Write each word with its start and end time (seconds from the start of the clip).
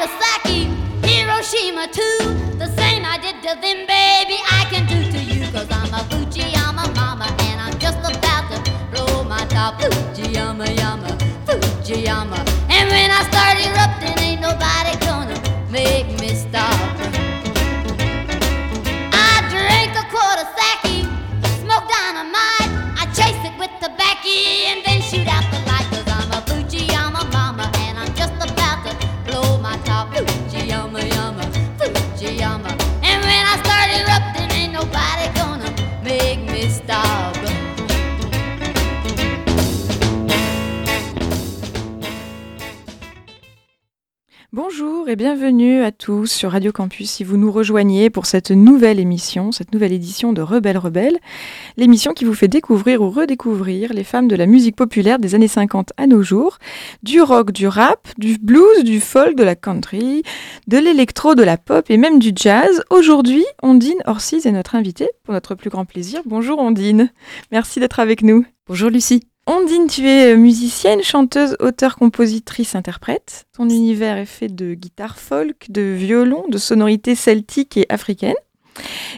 Nagasaki, 0.00 0.64
Hiroshima 1.02 1.86
too. 1.92 2.56
The 2.56 2.74
same 2.74 3.04
I 3.04 3.18
did 3.20 3.36
to 3.42 3.52
them, 3.60 3.84
baby, 3.84 4.40
I 4.50 4.64
can 4.70 4.86
do 4.86 5.12
to 5.12 5.18
you. 5.22 5.44
Cause 5.52 5.68
I'm 5.70 5.92
a 5.92 5.98
Fujiyama 6.08 6.94
mama 6.96 7.26
and 7.40 7.60
I'm 7.60 7.78
just 7.78 7.98
about 7.98 8.48
to 8.50 8.72
blow 8.90 9.24
my 9.24 9.44
top. 9.46 9.78
Fujiyama, 9.78 10.74
yama, 10.78 11.08
Fujiyama. 11.44 12.38
And 12.70 12.88
when 12.88 13.10
I 13.10 13.28
start 13.28 13.60
erupting, 13.60 14.18
ain't 14.24 14.40
nobody 14.40 14.99
bienvenue 45.20 45.82
à 45.82 45.92
tous 45.92 46.28
sur 46.28 46.52
Radio 46.52 46.72
Campus 46.72 47.10
si 47.10 47.24
vous 47.24 47.36
nous 47.36 47.52
rejoignez 47.52 48.08
pour 48.08 48.24
cette 48.24 48.50
nouvelle 48.50 48.98
émission, 48.98 49.52
cette 49.52 49.74
nouvelle 49.74 49.92
édition 49.92 50.32
de 50.32 50.40
Rebelle 50.40 50.78
Rebelle, 50.78 51.18
l'émission 51.76 52.14
qui 52.14 52.24
vous 52.24 52.32
fait 52.32 52.48
découvrir 52.48 53.02
ou 53.02 53.10
redécouvrir 53.10 53.92
les 53.92 54.02
femmes 54.02 54.28
de 54.28 54.34
la 54.34 54.46
musique 54.46 54.76
populaire 54.76 55.18
des 55.18 55.34
années 55.34 55.46
50 55.46 55.92
à 55.98 56.06
nos 56.06 56.22
jours, 56.22 56.56
du 57.02 57.20
rock, 57.20 57.52
du 57.52 57.68
rap, 57.68 58.08
du 58.16 58.38
blues, 58.38 58.82
du 58.82 58.98
folk, 58.98 59.36
de 59.36 59.44
la 59.44 59.56
country, 59.56 60.22
de 60.68 60.78
l'électro, 60.78 61.34
de 61.34 61.42
la 61.42 61.58
pop 61.58 61.90
et 61.90 61.98
même 61.98 62.18
du 62.18 62.32
jazz. 62.34 62.82
Aujourd'hui, 62.88 63.44
Ondine 63.62 64.02
Orsiz 64.06 64.46
est 64.46 64.52
notre 64.52 64.74
invitée 64.74 65.10
pour 65.24 65.34
notre 65.34 65.54
plus 65.54 65.68
grand 65.68 65.84
plaisir. 65.84 66.22
Bonjour 66.24 66.58
Ondine, 66.60 67.12
merci 67.52 67.78
d'être 67.78 68.00
avec 68.00 68.22
nous. 68.22 68.46
Bonjour 68.66 68.88
Lucie. 68.88 69.29
Ondine, 69.46 69.88
tu 69.88 70.06
es 70.06 70.36
musicienne, 70.36 71.02
chanteuse, 71.02 71.56
auteure, 71.60 71.96
compositrice, 71.96 72.74
interprète. 72.74 73.46
Ton 73.52 73.68
univers 73.68 74.16
est 74.16 74.26
fait 74.26 74.48
de 74.48 74.74
guitare 74.74 75.18
folk, 75.18 75.66
de 75.70 75.82
violon, 75.82 76.44
de 76.48 76.58
sonorités 76.58 77.14
celtiques 77.14 77.76
et 77.76 77.86
africaines. 77.88 78.34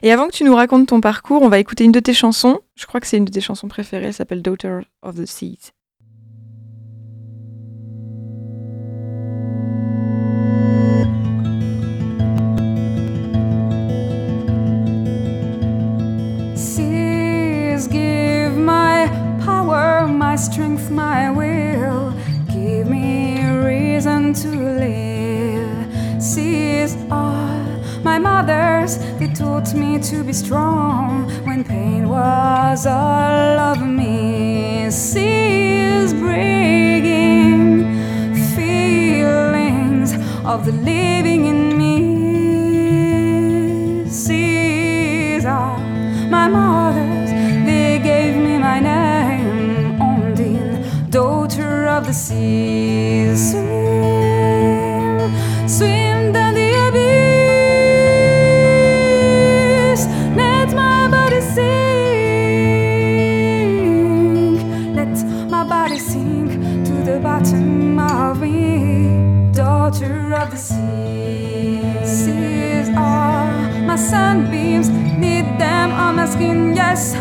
Et 0.02 0.10
avant 0.10 0.28
que 0.28 0.32
tu 0.32 0.44
nous 0.44 0.54
racontes 0.54 0.88
ton 0.88 1.00
parcours, 1.00 1.42
on 1.42 1.48
va 1.48 1.58
écouter 1.58 1.84
une 1.84 1.92
de 1.92 2.00
tes 2.00 2.14
chansons. 2.14 2.60
Je 2.76 2.86
crois 2.86 3.00
que 3.00 3.06
c'est 3.06 3.18
une 3.18 3.24
de 3.24 3.30
tes 3.30 3.40
chansons 3.40 3.68
préférées, 3.68 4.06
elle 4.06 4.14
s'appelle 4.14 4.42
Daughter 4.42 4.80
of 5.02 5.16
the. 5.16 5.26
Seas 5.26 5.72
my 20.32 20.36
strength, 20.36 20.90
my 20.90 21.30
will. 21.30 22.14
Give 22.46 22.86
me 22.88 23.44
reason 23.68 24.32
to 24.32 24.48
live. 24.48 26.22
Seas 26.22 26.96
are 27.10 27.66
my 28.02 28.18
mothers, 28.18 28.96
they 29.18 29.28
taught 29.28 29.74
me 29.74 29.98
to 29.98 30.24
be 30.24 30.32
strong 30.32 31.28
when 31.44 31.62
pain 31.64 32.08
was 32.08 32.86
all 32.86 33.58
of 33.72 33.82
me. 33.86 34.90
Seas 34.90 36.14
bringing 36.14 37.84
feelings 38.56 40.14
of 40.46 40.64
the 40.64 40.72
living 40.72 41.44
in 41.44 41.76
me. 41.76 41.98
Seas 44.08 45.44
are 45.44 45.78
my 46.30 46.48
mothers, 46.48 46.91
the 52.12 52.18
seas. 52.18 53.52
Swim, 53.52 53.68
swim 55.66 56.32
down 56.32 56.52
the 56.54 56.68
abyss, 56.88 57.20
let 60.36 60.68
my 60.74 61.08
body 61.08 61.40
sink, 61.40 61.76
let 64.94 65.14
my 65.50 65.64
body 65.64 65.98
sink 65.98 66.50
to 66.84 66.92
the 67.10 67.18
bottom 67.18 67.98
of 67.98 68.40
me, 68.40 69.50
daughter 69.52 70.34
of 70.34 70.50
the 70.50 70.58
sea. 70.58 71.80
Seas 72.04 72.88
are 72.90 73.50
my 73.86 73.96
sunbeams, 73.96 74.90
need 74.90 75.46
them 75.58 75.92
on 75.92 76.16
my 76.16 76.26
skin, 76.26 76.76
yes, 76.76 77.14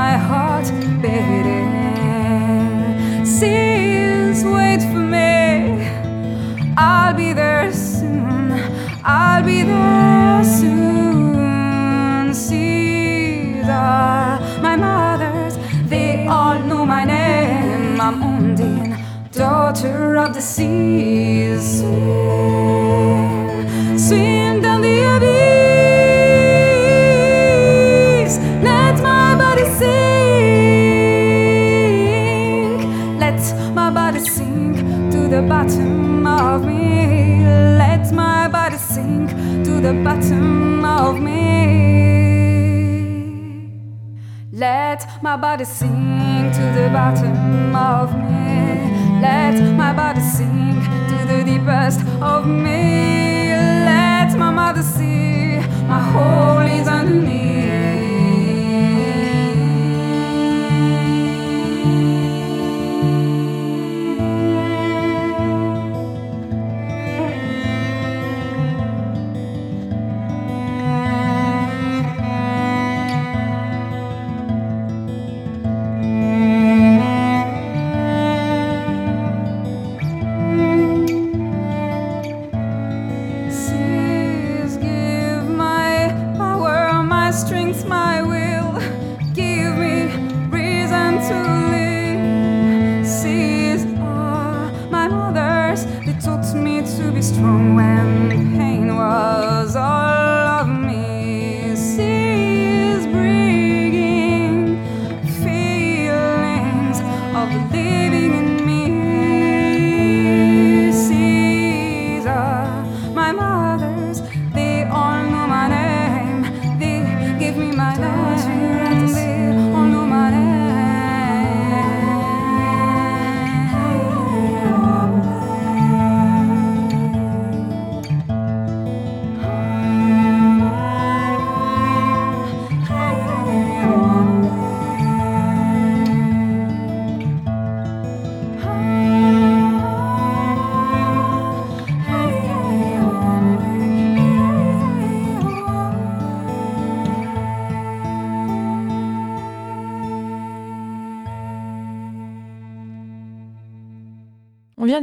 my 0.00 0.14
heart 0.28 0.66
beating. 1.02 1.72
Seas, 3.36 4.38
wait 4.56 4.82
for 4.92 5.04
me. 5.16 5.38
I'll 6.76 7.14
be 7.22 7.30
there 7.32 7.70
soon. 7.72 8.44
I'll 9.04 9.44
be 9.52 9.58
there 9.62 10.42
soon. 10.58 12.34
Seas 12.44 13.68
are 13.68 14.40
my 14.66 14.74
mothers. 14.86 15.54
They 15.92 16.26
all 16.36 16.58
know 16.68 16.84
my 16.96 17.04
name. 17.04 18.00
I'm 18.06 18.16
Ondine, 18.32 18.94
daughter 19.42 20.16
of 20.24 20.30
the 20.36 20.44
seas. 20.54 21.68
My 45.24 45.38
body 45.38 45.64
sink 45.64 46.52
to 46.52 46.60
the 46.76 46.90
bottom 46.92 47.74
of 47.74 48.14
me. 48.14 49.22
Let 49.22 49.54
my 49.74 49.94
body 49.94 50.20
sink 50.20 50.84
to 51.08 51.26
the 51.26 51.42
deepest 51.46 52.00
of 52.20 52.46
me. 52.46 53.33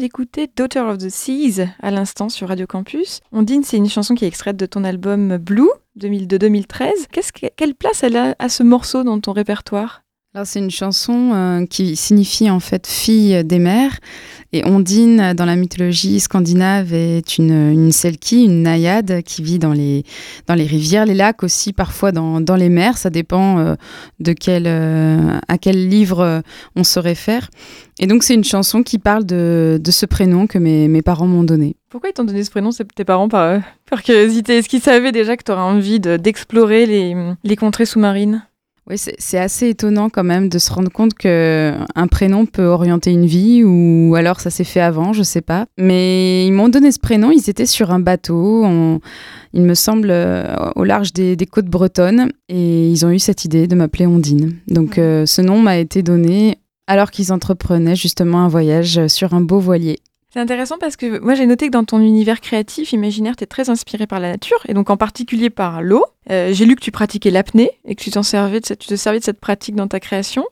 D'écouter 0.01 0.50
Daughter 0.57 0.80
of 0.80 0.98
the 0.98 1.09
Seas 1.09 1.63
à 1.80 1.92
l'instant 1.92 2.27
sur 2.27 2.48
Radio 2.48 2.65
Campus. 2.65 3.19
Ondine, 3.31 3.63
c'est 3.63 3.77
une 3.77 3.88
chanson 3.88 4.15
qui 4.15 4.25
est 4.25 4.27
extraite 4.27 4.57
de 4.57 4.65
ton 4.65 4.83
album 4.83 5.38
Blue 5.38 5.69
2002-2013. 6.00 7.06
Qu'est-ce 7.12 7.31
que, 7.31 7.45
quelle 7.56 7.75
place 7.75 8.01
elle 8.01 8.18
a 8.18 8.36
à 8.39 8.50
ce 8.50 8.63
morceau 8.63 9.03
dans 9.03 9.19
ton 9.19 9.31
répertoire? 9.31 10.01
Alors 10.33 10.48
c'est 10.48 10.60
une 10.60 10.72
chanson 10.72 11.31
euh, 11.33 11.66
qui 11.66 11.98
signifie 11.98 12.50
en 12.50 12.62
fait 12.62 12.88
fille 12.88 13.44
des 13.44 13.60
mers 13.60 14.00
et 14.54 14.66
Ondine 14.66 15.33
dans 15.33 15.44
la 15.44 15.57
mythologie 15.57 16.22
scandinave 16.22 16.94
est 16.94 17.38
une, 17.38 17.72
une 17.72 17.92
selkie, 17.92 18.45
une 18.45 18.63
naïade 18.63 19.24
qui 19.24 19.44
vit 19.44 19.60
dans 19.60 19.74
les, 19.74 20.04
dans 20.48 20.56
les 20.56 20.66
rivières, 20.66 21.06
les 21.06 21.16
lacs 21.16 21.44
aussi 21.44 21.74
parfois 21.74 22.13
dans, 22.13 22.39
dans 22.39 22.56
les 22.56 22.69
mers, 22.69 22.98
ça 22.98 23.10
dépend 23.10 23.60
euh, 23.60 23.75
de 24.22 24.31
quel, 24.31 24.68
euh, 24.68 25.38
à 25.50 25.57
quel 25.57 25.89
livre 25.89 26.42
on 26.78 26.86
se 26.86 27.00
réfère. 27.00 27.50
Et 28.00 28.07
donc 28.07 28.24
c'est 28.24 28.33
une 28.33 28.45
chanson 28.45 28.83
qui 28.83 29.00
parle 29.00 29.25
de, 29.25 29.80
de 29.83 29.92
ce 29.92 30.06
prénom 30.06 30.48
que 30.48 30.57
mes, 30.57 30.88
mes 30.88 31.01
parents 31.01 31.28
m'ont 31.28 31.44
donné. 31.44 31.75
Pourquoi 31.89 32.10
ils 32.10 32.13
t'ont 32.13 32.24
donné 32.24 32.45
ce 32.45 32.51
prénom, 32.51 32.69
tes 32.72 33.04
parents, 33.04 33.28
par, 33.28 33.62
curiosité 34.01 34.60
Est-ce 34.60 34.69
qu'ils 34.69 34.81
savaient 34.81 35.12
déjà 35.12 35.36
que 35.36 35.44
tu 35.44 35.51
aurais 35.51 35.62
envie 35.62 36.00
de, 36.00 36.16
d'explorer 36.16 36.86
les, 36.86 37.16
les 37.44 37.56
contrées 37.57 37.86
sous-marines? 37.86 38.45
Oui, 38.89 38.95
c'est 38.98 39.38
assez 39.38 39.69
étonnant 39.69 40.10
quand 40.10 40.24
même 40.24 40.50
de 40.50 40.57
se 40.57 40.72
rendre 40.72 40.92
compte 40.92 41.13
que 41.13 41.74
un 41.95 42.07
prénom 42.07 42.48
peut 42.48 42.66
orienter 42.66 43.12
une 43.12 43.28
vie 43.28 43.63
ou 43.63 44.16
alors 44.16 44.39
ça 44.39 44.50
s'est 44.50 44.63
fait 44.63 44.81
avant, 44.81 45.13
je 45.13 45.22
sais 45.22 45.42
pas. 45.42 45.68
Mais 45.78 46.45
ils 46.48 46.51
m'ont 46.51 46.68
donné 46.68 46.92
ce 46.92 47.00
prénom, 47.00 47.31
ils 47.31 47.50
étaient 47.50 47.68
sur 47.68 47.92
un 47.92 48.00
bateau, 48.00 48.66
il 49.54 49.62
me 49.62 49.75
semble 49.75 50.10
euh, 50.10 50.56
au 50.75 50.83
large 50.83 51.13
des, 51.13 51.38
côtes 51.45 51.68
bretonnes 51.68 52.31
et 52.50 52.89
ils 52.89 53.06
ont 53.06 53.12
eu 53.12 53.19
cette 53.19 53.45
idée 53.45 53.68
de 53.68 53.75
m'appeler 53.75 54.07
Ondine. 54.07 54.56
Donc 54.68 54.98
euh, 54.98 55.25
ce 55.28 55.42
nom 55.42 55.60
m'a 55.60 55.78
été 55.78 56.01
donné 56.01 56.57
alors 56.88 57.12
qu'ils 57.12 57.31
entreprenaient 57.31 57.95
justement 57.95 58.39
un 58.39 58.48
voyage 58.48 59.07
sur 59.07 59.33
un 59.36 59.42
beau 59.42 59.60
voilier. 59.60 60.00
C'est 60.33 60.39
intéressant 60.39 60.78
parce 60.78 60.95
que 60.95 61.19
moi 61.19 61.36
j'ai 61.36 61.45
noté 61.45 61.68
que 61.68 61.72
dans 61.74 61.83
ton 61.83 62.00
univers 62.00 62.39
créatif, 62.39 62.94
imaginaire, 62.94 63.36
tu 63.36 63.44
es 63.44 63.48
très 63.48 63.69
inspiré 63.69 64.07
par 64.07 64.22
la 64.22 64.31
nature 64.31 64.60
et 64.66 64.74
donc 64.74 64.89
en 64.89 64.95
particulier 64.95 65.50
par 65.50 65.81
l'eau. 65.81 66.06
Euh, 66.30 66.54
j'ai 66.54 66.63
lu 66.63 66.75
que 66.75 66.81
tu 66.81 66.92
pratiquais 66.92 67.31
l'apnée 67.31 67.72
et 67.83 67.95
que 67.95 68.01
tu, 68.01 68.12
t'en 68.12 68.24
servais 68.24 68.62
de 68.62 68.66
cette, 68.66 68.80
tu 68.80 68.88
te 68.88 68.95
servais 68.95 69.19
de 69.19 69.25
cette 69.25 69.42
pratique 69.42 69.75
dans 69.75 69.89
ta 69.89 70.00
création. 70.00 70.45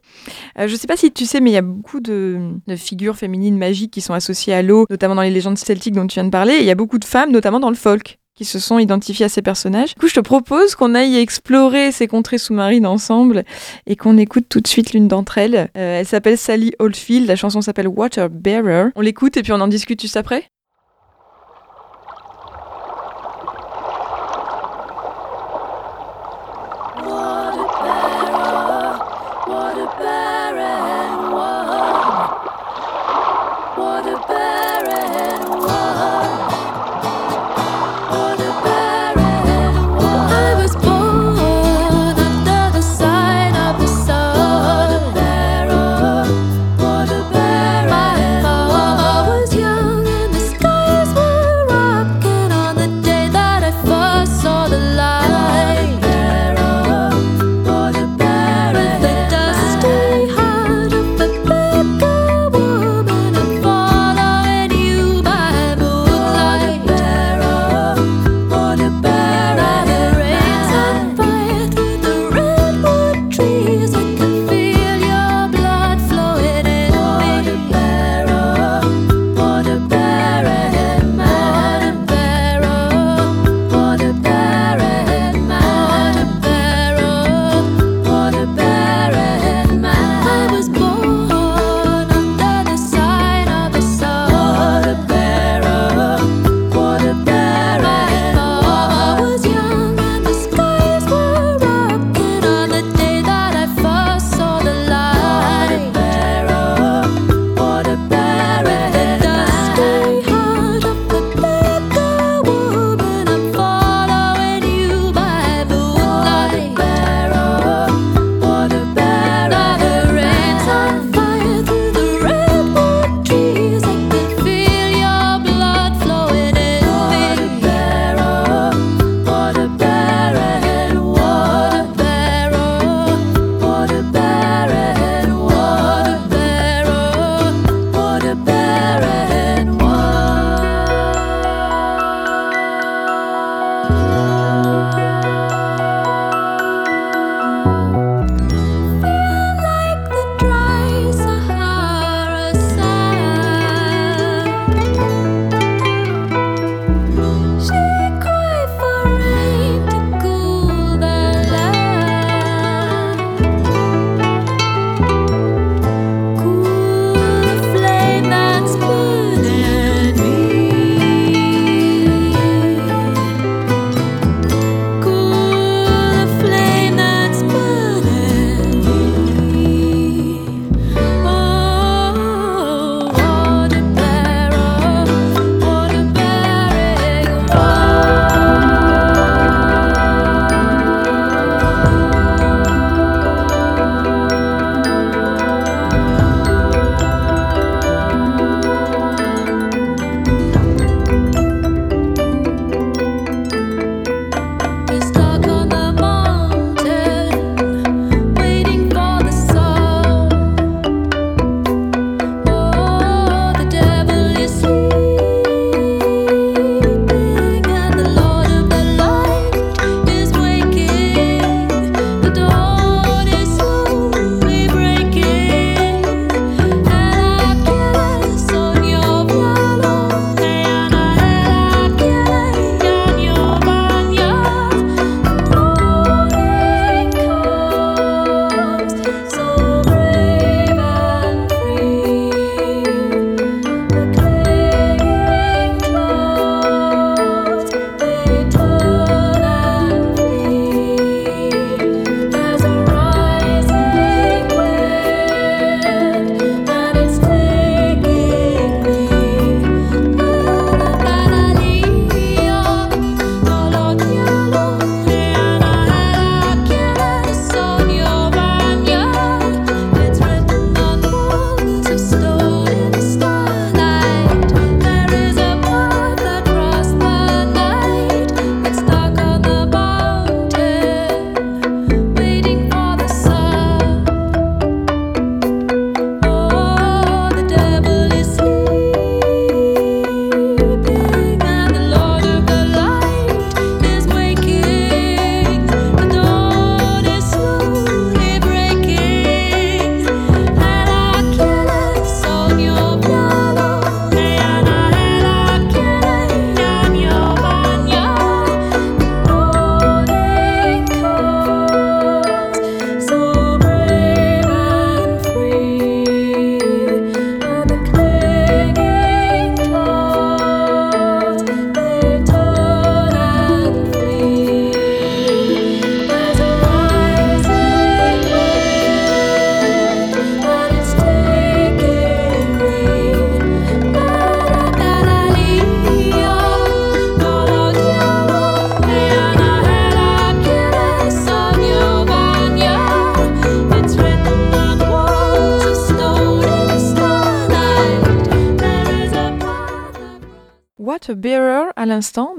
Euh, 0.57 0.67
je 0.67 0.73
ne 0.73 0.77
sais 0.77 0.87
pas 0.87 0.97
si 0.97 1.13
tu 1.13 1.25
sais, 1.25 1.39
mais 1.39 1.51
il 1.51 1.53
y 1.53 1.57
a 1.57 1.61
beaucoup 1.61 2.01
de, 2.01 2.51
de, 2.67 2.75
figures 2.75 3.15
féminines 3.15 3.57
magiques 3.57 3.91
qui 3.91 4.01
sont 4.01 4.13
associées 4.13 4.53
à 4.53 4.61
l'eau, 4.63 4.85
notamment 4.89 5.15
dans 5.15 5.21
les 5.21 5.29
légendes 5.29 5.57
celtiques 5.57 5.93
dont 5.93 6.07
tu 6.07 6.15
viens 6.15 6.25
de 6.25 6.29
parler. 6.29 6.57
Il 6.59 6.65
y 6.65 6.71
a 6.71 6.75
beaucoup 6.75 6.99
de 6.99 7.05
femmes, 7.05 7.31
notamment 7.31 7.61
dans 7.61 7.69
le 7.69 7.75
folk 7.75 8.18
qui 8.39 8.45
se 8.45 8.57
sont 8.57 8.79
identifiés 8.79 9.25
à 9.25 9.29
ces 9.29 9.41
personnages. 9.41 9.95
Du 9.95 9.99
coup, 9.99 10.07
je 10.07 10.13
te 10.13 10.21
propose 10.21 10.73
qu'on 10.73 10.95
aille 10.95 11.17
explorer 11.17 11.91
ces 11.91 12.07
contrées 12.07 12.37
sous-marines 12.37 12.85
ensemble 12.85 13.43
et 13.85 13.97
qu'on 13.97 14.17
écoute 14.17 14.45
tout 14.47 14.61
de 14.61 14.67
suite 14.67 14.93
l'une 14.93 15.09
d'entre 15.09 15.37
elles. 15.37 15.69
Euh, 15.75 15.99
elle 15.99 16.05
s'appelle 16.05 16.37
Sally 16.37 16.71
Oldfield, 16.79 17.27
la 17.27 17.35
chanson 17.35 17.59
s'appelle 17.59 17.89
Water 17.89 18.29
Bearer. 18.29 18.91
On 18.95 19.01
l'écoute 19.01 19.35
et 19.35 19.43
puis 19.43 19.51
on 19.51 19.59
en 19.59 19.67
discute 19.67 20.01
juste 20.01 20.15
après 20.15 20.45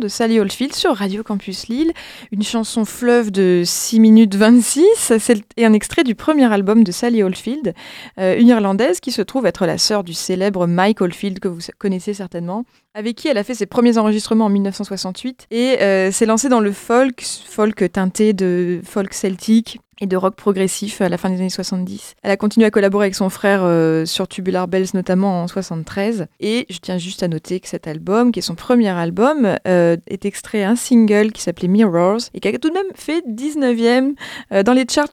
de 0.00 0.08
Sally 0.08 0.40
Oldfield 0.40 0.74
sur 0.74 0.96
Radio 0.96 1.22
Campus 1.22 1.68
Lille, 1.68 1.92
une 2.32 2.42
chanson 2.42 2.84
fleuve 2.84 3.30
de 3.30 3.62
6 3.64 4.00
minutes 4.00 4.34
26 4.34 5.12
et 5.56 5.64
un 5.64 5.72
extrait 5.72 6.02
du 6.02 6.14
premier 6.14 6.52
album 6.52 6.82
de 6.82 6.90
Sally 6.90 7.22
Oldfield, 7.22 7.74
euh, 8.18 8.36
une 8.36 8.48
Irlandaise 8.48 8.98
qui 9.00 9.12
se 9.12 9.22
trouve 9.22 9.46
être 9.46 9.66
la 9.66 9.78
sœur 9.78 10.02
du 10.02 10.14
célèbre 10.14 10.66
Mike 10.66 11.00
Oldfield 11.00 11.38
que 11.38 11.48
vous 11.48 11.60
connaissez 11.78 12.14
certainement, 12.14 12.64
avec 12.94 13.16
qui 13.16 13.28
elle 13.28 13.38
a 13.38 13.44
fait 13.44 13.54
ses 13.54 13.66
premiers 13.66 13.98
enregistrements 13.98 14.46
en 14.46 14.50
1968 14.50 15.46
et 15.50 15.80
euh, 15.80 16.10
s'est 16.10 16.26
lancée 16.26 16.48
dans 16.48 16.60
le 16.60 16.72
folk, 16.72 17.22
folk 17.22 17.92
teinté 17.92 18.32
de 18.32 18.80
folk 18.82 19.14
celtique 19.14 19.78
et 20.00 20.06
de 20.06 20.16
rock 20.16 20.34
progressif 20.34 21.00
à 21.00 21.08
la 21.08 21.18
fin 21.18 21.30
des 21.30 21.36
années 21.36 21.50
70. 21.50 22.14
Elle 22.22 22.30
a 22.30 22.36
continué 22.36 22.66
à 22.66 22.70
collaborer 22.70 23.06
avec 23.06 23.14
son 23.14 23.28
frère 23.28 23.60
euh, 23.62 24.04
sur 24.04 24.28
Tubular 24.28 24.68
Bells 24.68 24.88
notamment 24.94 25.42
en 25.42 25.48
73 25.48 26.26
et 26.40 26.66
je 26.70 26.78
tiens 26.78 26.98
juste 26.98 27.22
à 27.22 27.28
noter 27.28 27.60
que 27.60 27.68
cet 27.68 27.86
album, 27.86 28.32
qui 28.32 28.38
est 28.38 28.42
son 28.42 28.54
premier 28.54 28.88
album, 28.88 29.56
euh, 29.66 29.96
est 30.06 30.24
extrait 30.24 30.64
un 30.64 30.76
single 30.76 31.32
qui 31.32 31.42
s'appelait 31.42 31.68
Mirrors 31.68 32.20
et 32.34 32.40
qui 32.40 32.48
a 32.48 32.58
tout 32.58 32.68
de 32.68 32.74
même 32.74 32.84
fait 32.94 33.22
19e 33.28 34.14
euh, 34.52 34.62
dans 34.62 34.72
les 34.72 34.86
charts 34.88 35.10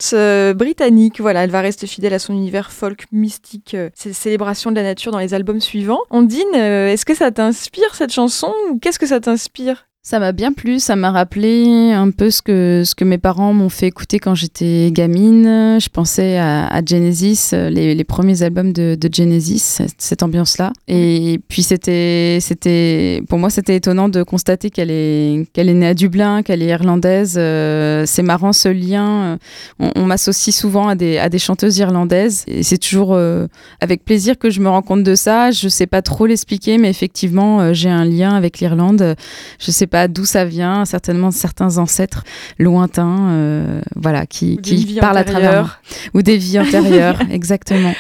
britanniques. 0.55 1.19
Voilà, 1.19 1.43
elle 1.43 1.51
va 1.51 1.61
rester 1.61 1.87
fidèle 1.87 2.13
à 2.13 2.19
son 2.19 2.33
univers 2.33 2.71
folk 2.71 3.05
mystique, 3.11 3.75
ses 3.93 4.13
célébrations 4.13 4.71
de 4.71 4.75
la 4.75 4.83
nature 4.83 5.11
dans 5.11 5.19
les 5.19 5.33
albums 5.33 5.61
suivants. 5.61 6.01
Ondine, 6.09 6.55
est-ce 6.55 7.05
que 7.05 7.15
ça 7.15 7.31
t'inspire 7.31 7.95
cette 7.95 8.11
chanson 8.11 8.53
ou 8.69 8.79
qu'est-ce 8.79 8.99
que 8.99 9.07
ça 9.07 9.19
t'inspire? 9.19 9.87
Ça 10.07 10.19
m'a 10.19 10.31
bien 10.31 10.53
plu, 10.53 10.79
ça 10.79 10.95
m'a 10.95 11.11
rappelé 11.11 11.91
un 11.91 12.11
peu 12.11 12.31
ce 12.31 12.41
que, 12.41 12.83
ce 12.85 12.95
que 12.95 13.03
mes 13.03 13.17
parents 13.17 13.51
m'ont 13.51 13.67
fait 13.67 13.87
écouter 13.87 14.19
quand 14.19 14.35
j'étais 14.35 14.89
gamine. 14.93 15.79
Je 15.81 15.89
pensais 15.89 16.37
à, 16.37 16.79
Genesis, 16.85 17.49
les, 17.51 17.93
les, 17.93 18.03
premiers 18.05 18.41
albums 18.41 18.71
de, 18.71 18.97
Genesis, 19.11 19.79
cette 19.97 20.23
ambiance-là. 20.23 20.71
Et 20.87 21.41
puis 21.49 21.61
c'était, 21.61 22.37
c'était, 22.39 23.21
pour 23.27 23.37
moi, 23.37 23.49
c'était 23.49 23.75
étonnant 23.75 24.07
de 24.07 24.23
constater 24.23 24.69
qu'elle 24.69 24.91
est, 24.91 25.45
qu'elle 25.51 25.67
est 25.67 25.73
née 25.73 25.87
à 25.87 25.93
Dublin, 25.93 26.41
qu'elle 26.41 26.61
est 26.61 26.67
irlandaise. 26.67 27.35
Euh, 27.37 28.05
c'est 28.05 28.23
marrant 28.23 28.53
ce 28.53 28.69
lien. 28.69 29.37
On, 29.77 30.05
m'associe 30.05 30.55
souvent 30.55 30.87
à 30.87 30.95
des, 30.95 31.17
à 31.17 31.27
des 31.27 31.39
chanteuses 31.39 31.79
irlandaises. 31.79 32.45
Et 32.47 32.63
c'est 32.63 32.77
toujours 32.77 33.13
euh, 33.13 33.47
avec 33.81 34.05
plaisir 34.05 34.37
que 34.37 34.51
je 34.51 34.61
me 34.61 34.69
rends 34.69 34.83
compte 34.83 35.03
de 35.03 35.15
ça. 35.15 35.51
Je 35.51 35.67
sais 35.67 35.85
pas 35.85 36.01
trop 36.01 36.27
l'expliquer, 36.27 36.77
mais 36.77 36.89
effectivement, 36.89 37.59
euh, 37.59 37.73
j'ai 37.73 37.89
un 37.89 38.05
lien 38.05 38.33
avec 38.33 38.59
l'Irlande. 38.59 39.17
Je 39.59 39.71
sais 39.71 39.85
pas 39.85 39.96
d'où 40.07 40.25
ça 40.25 40.45
vient, 40.45 40.85
certainement 40.85 41.31
certains 41.31 41.77
ancêtres 41.79 42.23
lointains, 42.59 43.29
euh, 43.29 43.81
voilà, 43.95 44.27
qui, 44.27 44.57
qui 44.57 44.99
parlent 44.99 45.17
à 45.17 45.23
travers 45.23 45.81
ou 46.13 46.21
des 46.21 46.37
vies 46.37 46.59
antérieures, 46.59 47.19
exactement. 47.31 47.93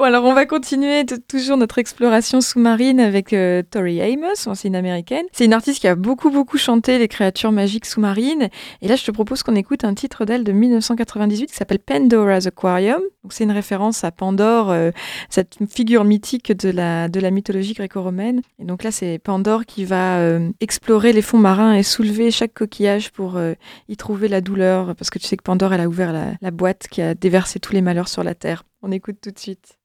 Bon, 0.00 0.06
alors 0.06 0.24
on 0.24 0.32
va 0.32 0.46
continuer 0.46 1.04
toujours 1.28 1.58
notre 1.58 1.76
exploration 1.76 2.40
sous-marine 2.40 3.00
avec 3.00 3.34
euh, 3.34 3.62
Tori 3.70 4.00
Amos, 4.00 4.46
ancienne 4.48 4.74
américaine. 4.74 5.26
C'est 5.30 5.44
une 5.44 5.52
artiste 5.52 5.78
qui 5.78 5.88
a 5.88 5.94
beaucoup 5.94 6.30
beaucoup 6.30 6.56
chanté 6.56 6.98
les 6.98 7.06
créatures 7.06 7.52
magiques 7.52 7.84
sous-marines. 7.84 8.48
Et 8.80 8.88
là, 8.88 8.96
je 8.96 9.04
te 9.04 9.10
propose 9.10 9.42
qu'on 9.42 9.56
écoute 9.56 9.84
un 9.84 9.92
titre 9.92 10.24
d'elle 10.24 10.42
de 10.42 10.52
1998 10.52 11.48
qui 11.48 11.54
s'appelle 11.54 11.80
Pandora's 11.80 12.46
Aquarium. 12.46 13.02
Donc 13.22 13.34
c'est 13.34 13.44
une 13.44 13.50
référence 13.50 14.02
à 14.02 14.10
Pandore, 14.10 14.70
euh, 14.70 14.90
cette 15.28 15.58
figure 15.68 16.04
mythique 16.04 16.50
de 16.50 16.70
la, 16.70 17.10
de 17.10 17.20
la 17.20 17.30
mythologie 17.30 17.74
gréco-romaine. 17.74 18.40
Et 18.58 18.64
donc 18.64 18.82
là, 18.82 18.92
c'est 18.92 19.18
Pandore 19.18 19.66
qui 19.66 19.84
va 19.84 20.16
euh, 20.16 20.48
explorer 20.60 21.12
les 21.12 21.20
fonds 21.30 21.38
marins 21.38 21.74
et 21.74 21.82
soulever 21.84 22.30
chaque 22.32 22.54
coquillage 22.54 23.12
pour 23.12 23.38
y 23.88 23.96
trouver 23.96 24.28
la 24.28 24.40
douleur. 24.40 24.96
Parce 24.96 25.10
que 25.10 25.18
tu 25.18 25.26
sais 25.26 25.36
que 25.36 25.42
Pandore, 25.42 25.72
elle 25.72 25.80
a 25.80 25.88
ouvert 25.88 26.12
la 26.40 26.50
boîte 26.50 26.88
qui 26.90 27.02
a 27.02 27.14
déversé 27.14 27.60
tous 27.60 27.72
les 27.72 27.82
malheurs 27.82 28.08
sur 28.08 28.24
la 28.24 28.34
Terre. 28.34 28.64
On 28.82 28.90
écoute 28.90 29.18
tout 29.22 29.30
de 29.30 29.38
suite. 29.38 29.79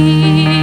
see. 0.00 0.59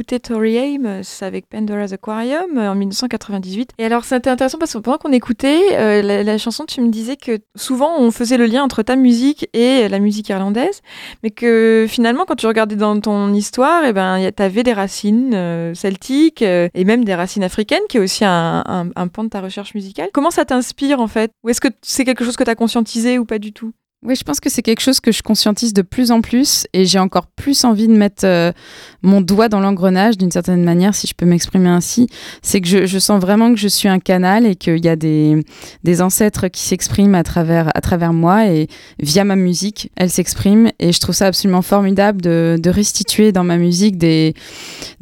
D'écouter 0.00 0.20
Tori 0.20 0.56
Amos 0.56 1.22
avec 1.22 1.46
Pandora's 1.46 1.92
Aquarium 1.92 2.56
euh, 2.56 2.70
en 2.70 2.74
1998. 2.74 3.72
Et 3.76 3.84
alors 3.84 4.06
c'était 4.06 4.30
intéressant 4.30 4.56
parce 4.56 4.72
que 4.72 4.78
pendant 4.78 4.96
qu'on 4.96 5.12
écoutait 5.12 5.78
euh, 5.78 6.22
la, 6.22 6.38
chanson, 6.38 6.64
tu 6.64 6.80
me 6.80 6.88
disais 6.88 7.18
que 7.18 7.38
souvent 7.54 7.98
on 7.98 8.10
faisait 8.10 8.38
le 8.38 8.46
lien 8.46 8.62
entre 8.62 8.82
ta 8.82 8.96
musique 8.96 9.50
et 9.52 9.90
la 9.90 9.98
musique 9.98 10.30
irlandaise, 10.30 10.80
mais 11.22 11.30
que 11.30 11.84
finalement 11.86 12.24
quand 12.24 12.36
tu 12.36 12.46
regardais 12.46 12.76
dans 12.76 12.98
ton 12.98 13.34
histoire, 13.34 13.84
eh 13.84 13.92
ben 13.92 14.30
tu 14.34 14.42
avais 14.42 14.62
des 14.62 14.72
racines 14.72 15.34
euh, 15.34 15.74
celtiques 15.74 16.40
et 16.40 16.84
même 16.86 17.04
des 17.04 17.14
racines 17.14 17.44
africaines, 17.44 17.82
qui 17.90 17.98
est 17.98 18.00
aussi 18.00 18.24
un, 18.24 18.64
un, 18.66 19.06
de 19.06 19.28
ta 19.28 19.42
recherche 19.42 19.74
musicale. 19.74 20.08
Comment 20.14 20.30
ça 20.30 20.46
t'inspire 20.46 21.00
en 21.00 21.08
fait? 21.08 21.30
Ou 21.44 21.50
est-ce 21.50 21.60
que 21.60 21.68
c'est 21.82 22.06
quelque 22.06 22.24
chose 22.24 22.38
que 22.38 22.44
tu 22.44 22.50
as 22.50 22.54
conscientisé 22.54 23.18
ou 23.18 23.26
pas 23.26 23.38
du 23.38 23.52
tout? 23.52 23.74
Oui, 24.02 24.16
je 24.16 24.24
pense 24.24 24.40
que 24.40 24.48
c'est 24.48 24.62
quelque 24.62 24.80
chose 24.80 24.98
que 24.98 25.12
je 25.12 25.22
conscientise 25.22 25.74
de 25.74 25.82
plus 25.82 26.10
en 26.10 26.22
plus 26.22 26.66
et 26.72 26.86
j'ai 26.86 26.98
encore 26.98 27.26
plus 27.26 27.64
envie 27.64 27.86
de 27.86 27.92
mettre 27.92 28.24
euh, 28.24 28.50
mon 29.02 29.20
doigt 29.20 29.50
dans 29.50 29.60
l'engrenage 29.60 30.16
d'une 30.16 30.30
certaine 30.30 30.64
manière, 30.64 30.94
si 30.94 31.06
je 31.06 31.12
peux 31.12 31.26
m'exprimer 31.26 31.68
ainsi. 31.68 32.06
C'est 32.40 32.62
que 32.62 32.66
je, 32.66 32.86
je, 32.86 32.98
sens 32.98 33.20
vraiment 33.20 33.52
que 33.52 33.60
je 33.60 33.68
suis 33.68 33.88
un 33.88 33.98
canal 33.98 34.46
et 34.46 34.56
qu'il 34.56 34.82
y 34.82 34.88
a 34.88 34.96
des, 34.96 35.44
des 35.84 36.00
ancêtres 36.00 36.48
qui 36.48 36.62
s'expriment 36.62 37.14
à 37.14 37.22
travers, 37.24 37.70
à 37.76 37.82
travers 37.82 38.14
moi 38.14 38.46
et 38.46 38.68
via 39.00 39.24
ma 39.24 39.36
musique, 39.36 39.92
elles 39.96 40.08
s'expriment 40.08 40.70
et 40.78 40.92
je 40.92 41.00
trouve 41.00 41.14
ça 41.14 41.26
absolument 41.26 41.60
formidable 41.60 42.22
de, 42.22 42.58
de 42.58 42.70
restituer 42.70 43.32
dans 43.32 43.44
ma 43.44 43.58
musique 43.58 43.98
des, 43.98 44.32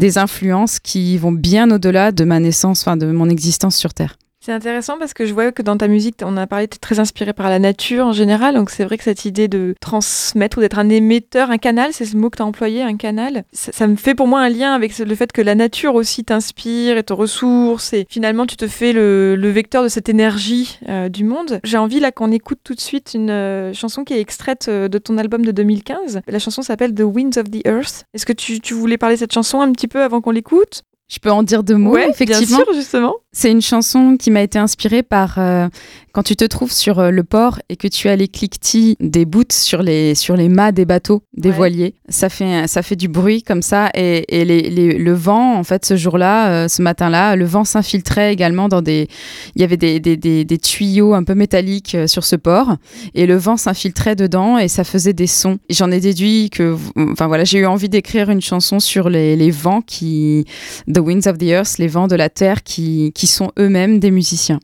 des 0.00 0.18
influences 0.18 0.80
qui 0.80 1.18
vont 1.18 1.30
bien 1.30 1.70
au-delà 1.70 2.10
de 2.10 2.24
ma 2.24 2.40
naissance, 2.40 2.80
enfin 2.80 2.96
de 2.96 3.06
mon 3.06 3.28
existence 3.28 3.76
sur 3.76 3.94
Terre. 3.94 4.16
C'est 4.48 4.54
intéressant 4.54 4.96
parce 4.98 5.12
que 5.12 5.26
je 5.26 5.34
vois 5.34 5.52
que 5.52 5.60
dans 5.60 5.76
ta 5.76 5.88
musique, 5.88 6.20
on 6.24 6.38
a 6.38 6.46
parlé, 6.46 6.68
tu 6.68 6.76
es 6.76 6.78
très 6.78 7.00
inspiré 7.00 7.34
par 7.34 7.50
la 7.50 7.58
nature 7.58 8.06
en 8.06 8.12
général. 8.14 8.54
Donc 8.54 8.70
c'est 8.70 8.82
vrai 8.82 8.96
que 8.96 9.04
cette 9.04 9.26
idée 9.26 9.46
de 9.46 9.74
transmettre 9.78 10.56
ou 10.56 10.62
d'être 10.62 10.78
un 10.78 10.88
émetteur, 10.88 11.50
un 11.50 11.58
canal, 11.58 11.92
c'est 11.92 12.06
ce 12.06 12.16
mot 12.16 12.30
que 12.30 12.38
tu 12.38 12.42
as 12.42 12.46
employé, 12.46 12.80
un 12.80 12.96
canal. 12.96 13.44
Ça, 13.52 13.72
ça, 13.72 13.86
me 13.86 13.96
fait 13.96 14.14
pour 14.14 14.26
moi 14.26 14.40
un 14.40 14.48
lien 14.48 14.72
avec 14.72 14.96
le 14.96 15.14
fait 15.14 15.32
que 15.32 15.42
la 15.42 15.54
nature 15.54 15.94
aussi 15.94 16.24
t'inspire 16.24 16.96
et 16.96 17.02
te 17.02 17.12
ressource. 17.12 17.92
Et 17.92 18.06
finalement, 18.08 18.46
tu 18.46 18.56
te 18.56 18.66
fais 18.68 18.94
le, 18.94 19.36
le 19.36 19.50
vecteur 19.50 19.82
de 19.82 19.88
cette 19.88 20.08
énergie 20.08 20.78
euh, 20.88 21.10
du 21.10 21.24
monde. 21.24 21.60
J'ai 21.62 21.76
envie 21.76 22.00
là 22.00 22.10
qu'on 22.10 22.32
écoute 22.32 22.60
tout 22.64 22.74
de 22.74 22.80
suite 22.80 23.12
une 23.12 23.28
euh, 23.28 23.74
chanson 23.74 24.02
qui 24.02 24.14
est 24.14 24.20
extraite 24.20 24.68
euh, 24.70 24.88
de 24.88 24.96
ton 24.96 25.18
album 25.18 25.44
de 25.44 25.52
2015. 25.52 26.22
La 26.26 26.38
chanson 26.38 26.62
s'appelle 26.62 26.94
The 26.94 27.02
Winds 27.02 27.38
of 27.38 27.50
the 27.50 27.66
Earth. 27.66 28.06
Est-ce 28.14 28.24
que 28.24 28.32
tu, 28.32 28.60
tu 28.60 28.72
voulais 28.72 28.96
parler 28.96 29.16
de 29.16 29.20
cette 29.20 29.34
chanson 29.34 29.60
un 29.60 29.70
petit 29.72 29.88
peu 29.88 30.02
avant 30.02 30.22
qu'on 30.22 30.30
l'écoute? 30.30 30.84
Je 31.08 31.18
peux 31.20 31.30
en 31.30 31.42
dire 31.42 31.62
deux 31.62 31.76
mots, 31.76 31.92
ouais, 31.92 32.10
effectivement. 32.10 32.58
Bien 32.58 32.64
sûr, 32.66 32.74
justement. 32.74 33.16
C'est 33.40 33.52
une 33.52 33.62
chanson 33.62 34.16
qui 34.16 34.32
m'a 34.32 34.42
été 34.42 34.58
inspirée 34.58 35.04
par 35.04 35.38
euh, 35.38 35.68
quand 36.10 36.24
tu 36.24 36.34
te 36.34 36.44
trouves 36.44 36.72
sur 36.72 36.98
euh, 36.98 37.12
le 37.12 37.22
port 37.22 37.60
et 37.68 37.76
que 37.76 37.86
tu 37.86 38.08
as 38.08 38.16
les 38.16 38.26
cliquetis 38.26 38.96
des 38.98 39.26
bouts 39.26 39.44
sur 39.52 39.80
les, 39.80 40.16
sur 40.16 40.34
les 40.34 40.48
mâts 40.48 40.72
des 40.72 40.84
bateaux, 40.84 41.22
des 41.36 41.50
ouais. 41.50 41.54
voiliers. 41.54 41.94
Ça 42.08 42.30
fait, 42.30 42.66
ça 42.66 42.82
fait 42.82 42.96
du 42.96 43.06
bruit 43.06 43.44
comme 43.44 43.62
ça. 43.62 43.90
Et, 43.94 44.40
et 44.40 44.44
les, 44.44 44.62
les, 44.62 44.98
le 44.98 45.12
vent, 45.12 45.54
en 45.54 45.62
fait, 45.62 45.84
ce 45.84 45.96
jour-là, 45.96 46.50
euh, 46.50 46.68
ce 46.68 46.82
matin-là, 46.82 47.36
le 47.36 47.44
vent 47.44 47.62
s'infiltrait 47.62 48.32
également 48.32 48.68
dans 48.68 48.82
des. 48.82 49.06
Il 49.54 49.60
y 49.60 49.64
avait 49.64 49.76
des, 49.76 50.00
des, 50.00 50.16
des, 50.16 50.44
des 50.44 50.58
tuyaux 50.58 51.14
un 51.14 51.22
peu 51.22 51.36
métalliques 51.36 51.96
sur 52.06 52.24
ce 52.24 52.34
port. 52.34 52.74
Et 53.14 53.26
le 53.26 53.36
vent 53.36 53.56
s'infiltrait 53.56 54.16
dedans 54.16 54.58
et 54.58 54.66
ça 54.66 54.82
faisait 54.82 55.12
des 55.12 55.28
sons. 55.28 55.60
J'en 55.70 55.92
ai 55.92 56.00
déduit 56.00 56.50
que. 56.50 56.76
Enfin 56.96 57.28
voilà, 57.28 57.44
j'ai 57.44 57.58
eu 57.60 57.66
envie 57.66 57.88
d'écrire 57.88 58.30
une 58.30 58.42
chanson 58.42 58.80
sur 58.80 59.08
les, 59.08 59.36
les 59.36 59.52
vents 59.52 59.80
qui. 59.80 60.44
The 60.92 60.98
Winds 60.98 61.28
of 61.28 61.38
the 61.38 61.44
Earth, 61.44 61.78
les 61.78 61.86
vents 61.86 62.08
de 62.08 62.16
la 62.16 62.30
terre 62.30 62.64
qui, 62.64 63.12
qui 63.14 63.27
sont 63.28 63.52
eux-mêmes 63.58 64.00
des 64.00 64.10
musiciens. 64.10 64.60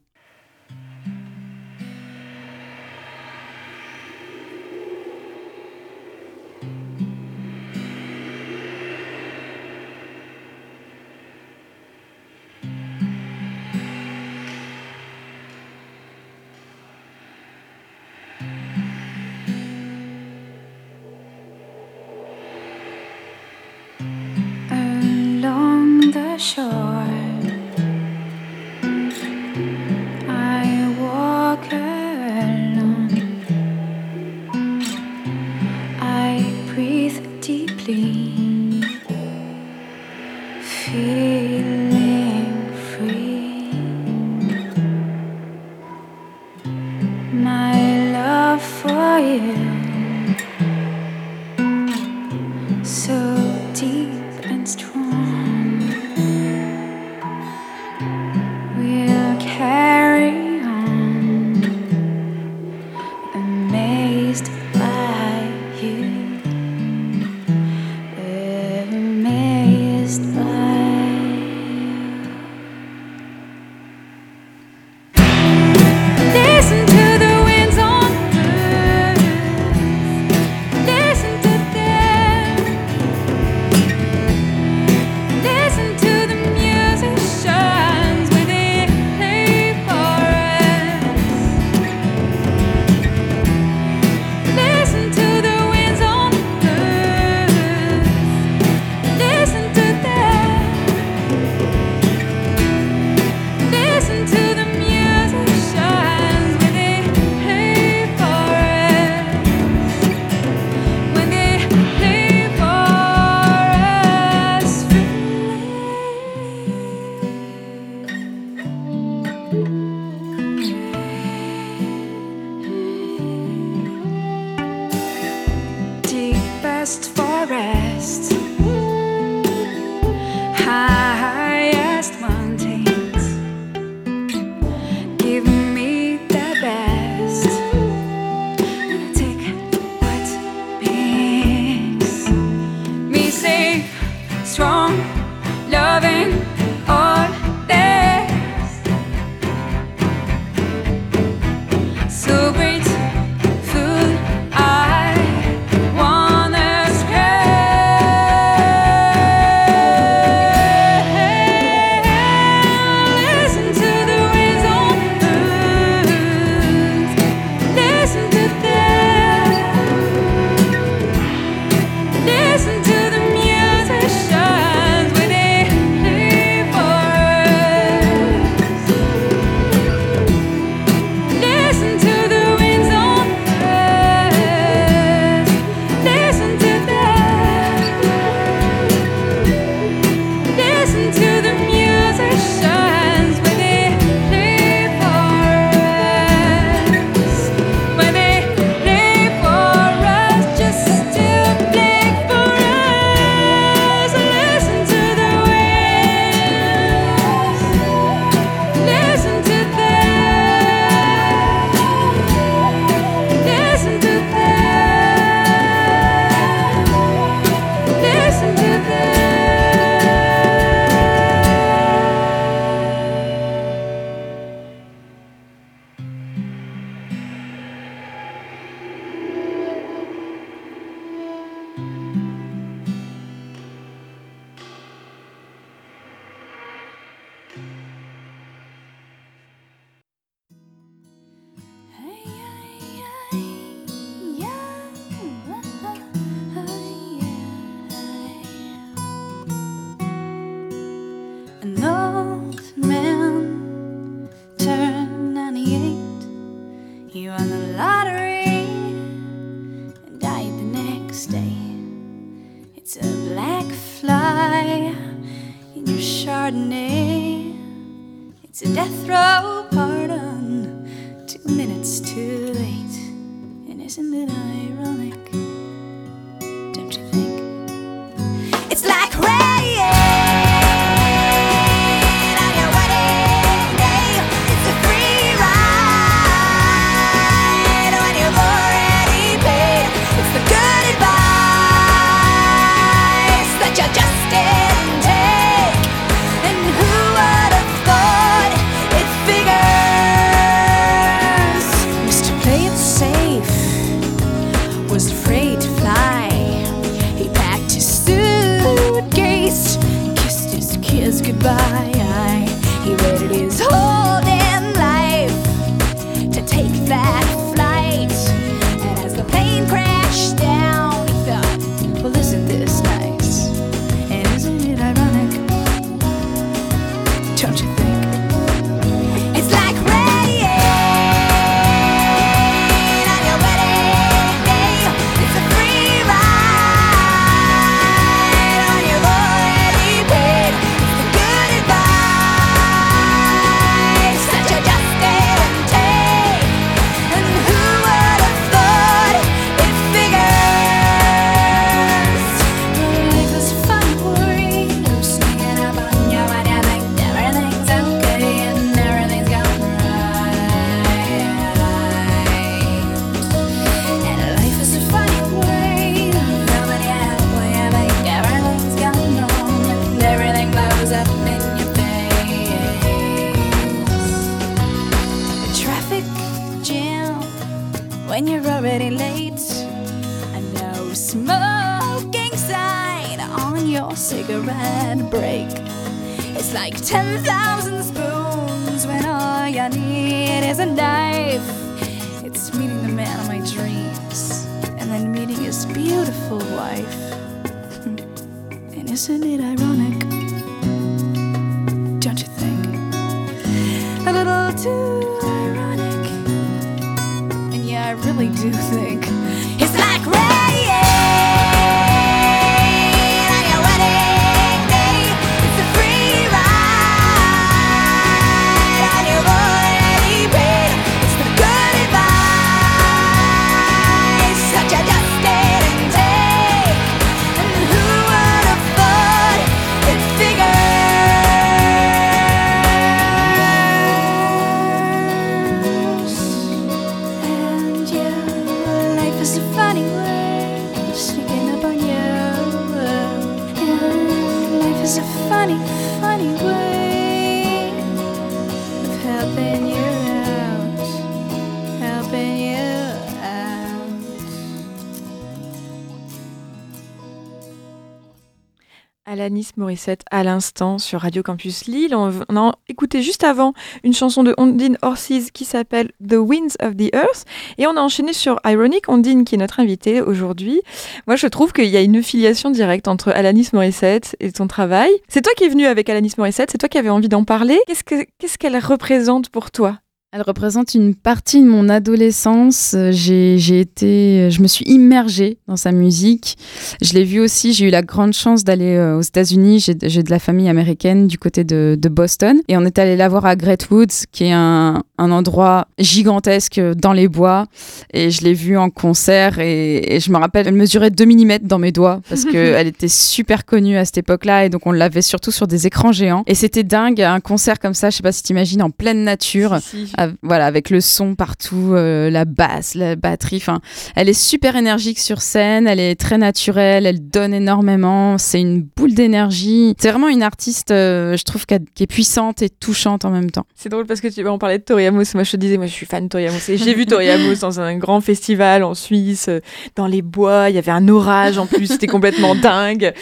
Alanis 459.34 459.50
Morissette 459.56 460.02
à 460.12 460.22
l'instant 460.22 460.78
sur 460.78 461.00
Radio 461.00 461.24
Campus 461.24 461.66
Lille. 461.66 461.92
On, 461.96 462.36
a 462.36 462.52
écouté 462.68 463.02
juste 463.02 463.24
avant 463.24 463.52
une 463.82 463.92
chanson 463.92 464.22
de 464.22 464.32
Ondine 464.38 464.78
Orsiz 464.80 465.32
qui 465.32 465.44
s'appelle 465.44 465.90
The 466.08 466.14
Winds 466.18 466.54
of 466.62 466.76
the 466.76 466.94
Earth 466.94 467.24
et 467.58 467.66
on 467.66 467.76
a 467.76 467.80
enchaîné 467.80 468.12
sur 468.12 468.38
Ironic, 468.46 468.88
Ondine 468.88 469.24
qui 469.24 469.34
est 469.34 469.38
notre 469.38 469.58
invitée 469.58 470.00
aujourd'hui. 470.00 470.60
Moi 471.08 471.16
je 471.16 471.26
trouve 471.26 471.52
qu'il 471.52 471.66
y 471.66 471.76
a 471.76 471.80
une 471.80 472.00
filiation 472.00 472.50
directe 472.52 472.86
entre 472.86 473.08
Alanis 473.10 473.48
Morissette 473.52 474.14
et 474.20 474.30
ton 474.30 474.46
travail. 474.46 474.90
C'est 475.08 475.22
toi 475.22 475.32
qui 475.36 475.42
es 475.42 475.48
venu 475.48 475.66
avec 475.66 475.88
Alanis 475.90 476.12
Morissette, 476.16 476.52
c'est 476.52 476.58
toi 476.58 476.68
qui 476.68 476.78
avais 476.78 476.90
envie 476.90 477.08
d'en 477.08 477.24
parler. 477.24 477.58
Qu'est-ce 477.66 477.82
que- 477.82 478.06
qu'est-ce 478.20 478.38
qu'elle 478.38 478.56
représente 478.56 479.30
pour 479.30 479.50
toi? 479.50 479.78
Elle 480.16 480.22
représente 480.22 480.74
une 480.74 480.94
partie 480.94 481.40
de 481.40 481.46
mon 481.48 481.68
adolescence. 481.68 482.74
Euh, 482.76 482.92
J'ai 482.92 483.58
été, 483.58 484.30
je 484.30 484.42
me 484.42 484.46
suis 484.46 484.64
immergée 484.66 485.38
dans 485.48 485.56
sa 485.56 485.72
musique. 485.72 486.36
Je 486.80 486.92
l'ai 486.92 487.02
vue 487.02 487.18
aussi. 487.18 487.52
J'ai 487.52 487.66
eu 487.66 487.70
la 487.70 487.82
grande 487.82 488.12
chance 488.12 488.44
d'aller 488.44 488.76
euh, 488.76 488.96
aux 488.96 489.00
États-Unis. 489.00 489.58
J'ai 489.58 489.74
j'ai 489.82 490.04
de 490.04 490.10
la 490.10 490.20
famille 490.20 490.48
américaine 490.48 491.08
du 491.08 491.18
côté 491.18 491.42
de, 491.42 491.76
de 491.76 491.88
Boston. 491.88 492.40
Et 492.46 492.56
on 492.56 492.64
est 492.64 492.78
allé 492.78 492.94
la 492.94 493.08
voir 493.08 493.26
à 493.26 493.34
Great 493.34 493.68
Woods, 493.72 494.06
qui 494.12 494.26
est 494.26 494.32
un, 494.32 494.84
un 494.98 495.10
endroit 495.10 495.66
gigantesque 495.80 496.60
dans 496.76 496.92
les 496.92 497.08
bois. 497.08 497.46
Et 497.92 498.12
je 498.12 498.22
l'ai 498.22 498.34
vue 498.34 498.56
en 498.56 498.70
concert. 498.70 499.40
Et, 499.40 499.96
et 499.96 499.98
je 499.98 500.12
me 500.12 500.18
rappelle, 500.18 500.46
elle 500.46 500.54
mesurait 500.54 500.90
2 500.92 501.06
mm 501.06 501.38
dans 501.42 501.58
mes 501.58 501.72
doigts 501.72 502.00
parce 502.08 502.24
qu'elle 502.24 502.66
était 502.68 502.86
super 502.86 503.44
connue 503.44 503.76
à 503.76 503.84
cette 503.84 503.98
époque-là. 503.98 504.44
Et 504.44 504.48
donc, 504.48 504.64
on 504.64 504.70
l'avait 504.70 505.02
surtout 505.02 505.32
sur 505.32 505.48
des 505.48 505.66
écrans 505.66 505.90
géants. 505.90 506.22
Et 506.28 506.36
c'était 506.36 506.62
dingue, 506.62 507.02
un 507.02 507.18
concert 507.18 507.58
comme 507.58 507.74
ça. 507.74 507.90
Je 507.90 507.96
sais 507.96 508.02
pas 508.04 508.12
si 508.12 508.22
t'imagines, 508.22 508.62
en 508.62 508.70
pleine 508.70 509.02
nature. 509.02 509.58
Si, 509.60 509.88
si. 509.88 510.03
Ah, 510.04 510.10
voilà, 510.22 510.46
avec 510.46 510.70
le 510.70 510.80
son 510.80 511.14
partout, 511.14 511.72
euh, 511.72 512.10
la 512.10 512.24
basse, 512.24 512.74
la 512.74 512.94
batterie. 512.96 513.36
Enfin, 513.36 513.60
elle 513.96 514.08
est 514.08 514.18
super 514.18 514.54
énergique 514.56 514.98
sur 514.98 515.22
scène, 515.22 515.66
elle 515.66 515.80
est 515.80 515.98
très 515.98 516.18
naturelle, 516.18 516.84
elle 516.84 517.08
donne 517.08 517.32
énormément. 517.32 518.18
C'est 518.18 518.40
une 518.40 518.62
boule 518.62 518.92
d'énergie. 518.92 519.74
C'est 519.78 519.90
vraiment 519.90 520.08
une 520.08 520.22
artiste, 520.22 520.70
euh, 520.72 521.16
je 521.16 521.24
trouve, 521.24 521.46
qui, 521.46 521.54
est 521.54 521.86
puissante 521.86 522.42
et 522.42 522.50
touchante 522.50 523.04
en 523.04 523.10
même 523.10 523.30
temps. 523.30 523.46
C'est 523.54 523.70
drôle 523.70 523.86
parce 523.86 524.00
que 524.00 524.08
tu 524.08 524.26
on 524.26 524.38
parlait 524.38 524.58
de 524.58 524.64
Tori 524.64 524.86
Amos. 524.86 525.04
Moi, 525.14 525.22
je 525.22 525.32
te 525.32 525.36
disais, 525.36 525.56
moi, 525.56 525.66
je 525.66 525.72
suis 525.72 525.86
fan 525.86 526.04
de 526.04 526.08
Tori 526.08 526.26
Amos. 526.26 526.50
Et 526.50 526.58
j'ai 526.58 526.74
vu 526.74 526.84
Tori 526.86 527.08
Amos 527.08 527.36
dans 527.40 527.60
un 527.60 527.76
grand 527.76 528.00
festival 528.00 528.62
en 528.62 528.74
Suisse, 528.74 529.28
euh, 529.28 529.40
dans 529.76 529.86
les 529.86 530.02
bois. 530.02 530.50
Il 530.50 530.56
y 530.56 530.58
avait 530.58 530.72
un 530.72 530.88
orage 530.88 531.38
en 531.38 531.46
plus. 531.46 531.66
C'était 531.66 531.86
complètement 531.86 532.34
dingue. 532.34 532.92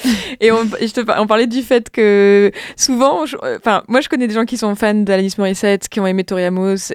Et, 0.40 0.50
on, 0.52 1.26
parlait 1.26 1.46
du 1.46 1.62
fait 1.62 1.90
que 1.90 2.52
souvent, 2.76 3.24
moi, 3.88 4.00
je 4.00 4.08
connais 4.08 4.28
des 4.28 4.34
gens 4.34 4.44
qui 4.44 4.56
sont 4.56 4.74
fans 4.76 4.94
d'Alanis 4.94 5.34
Morissette, 5.38 5.88
qui 5.88 5.98
ont 5.98 6.06
aimé 6.06 6.22
Tori 6.22 6.44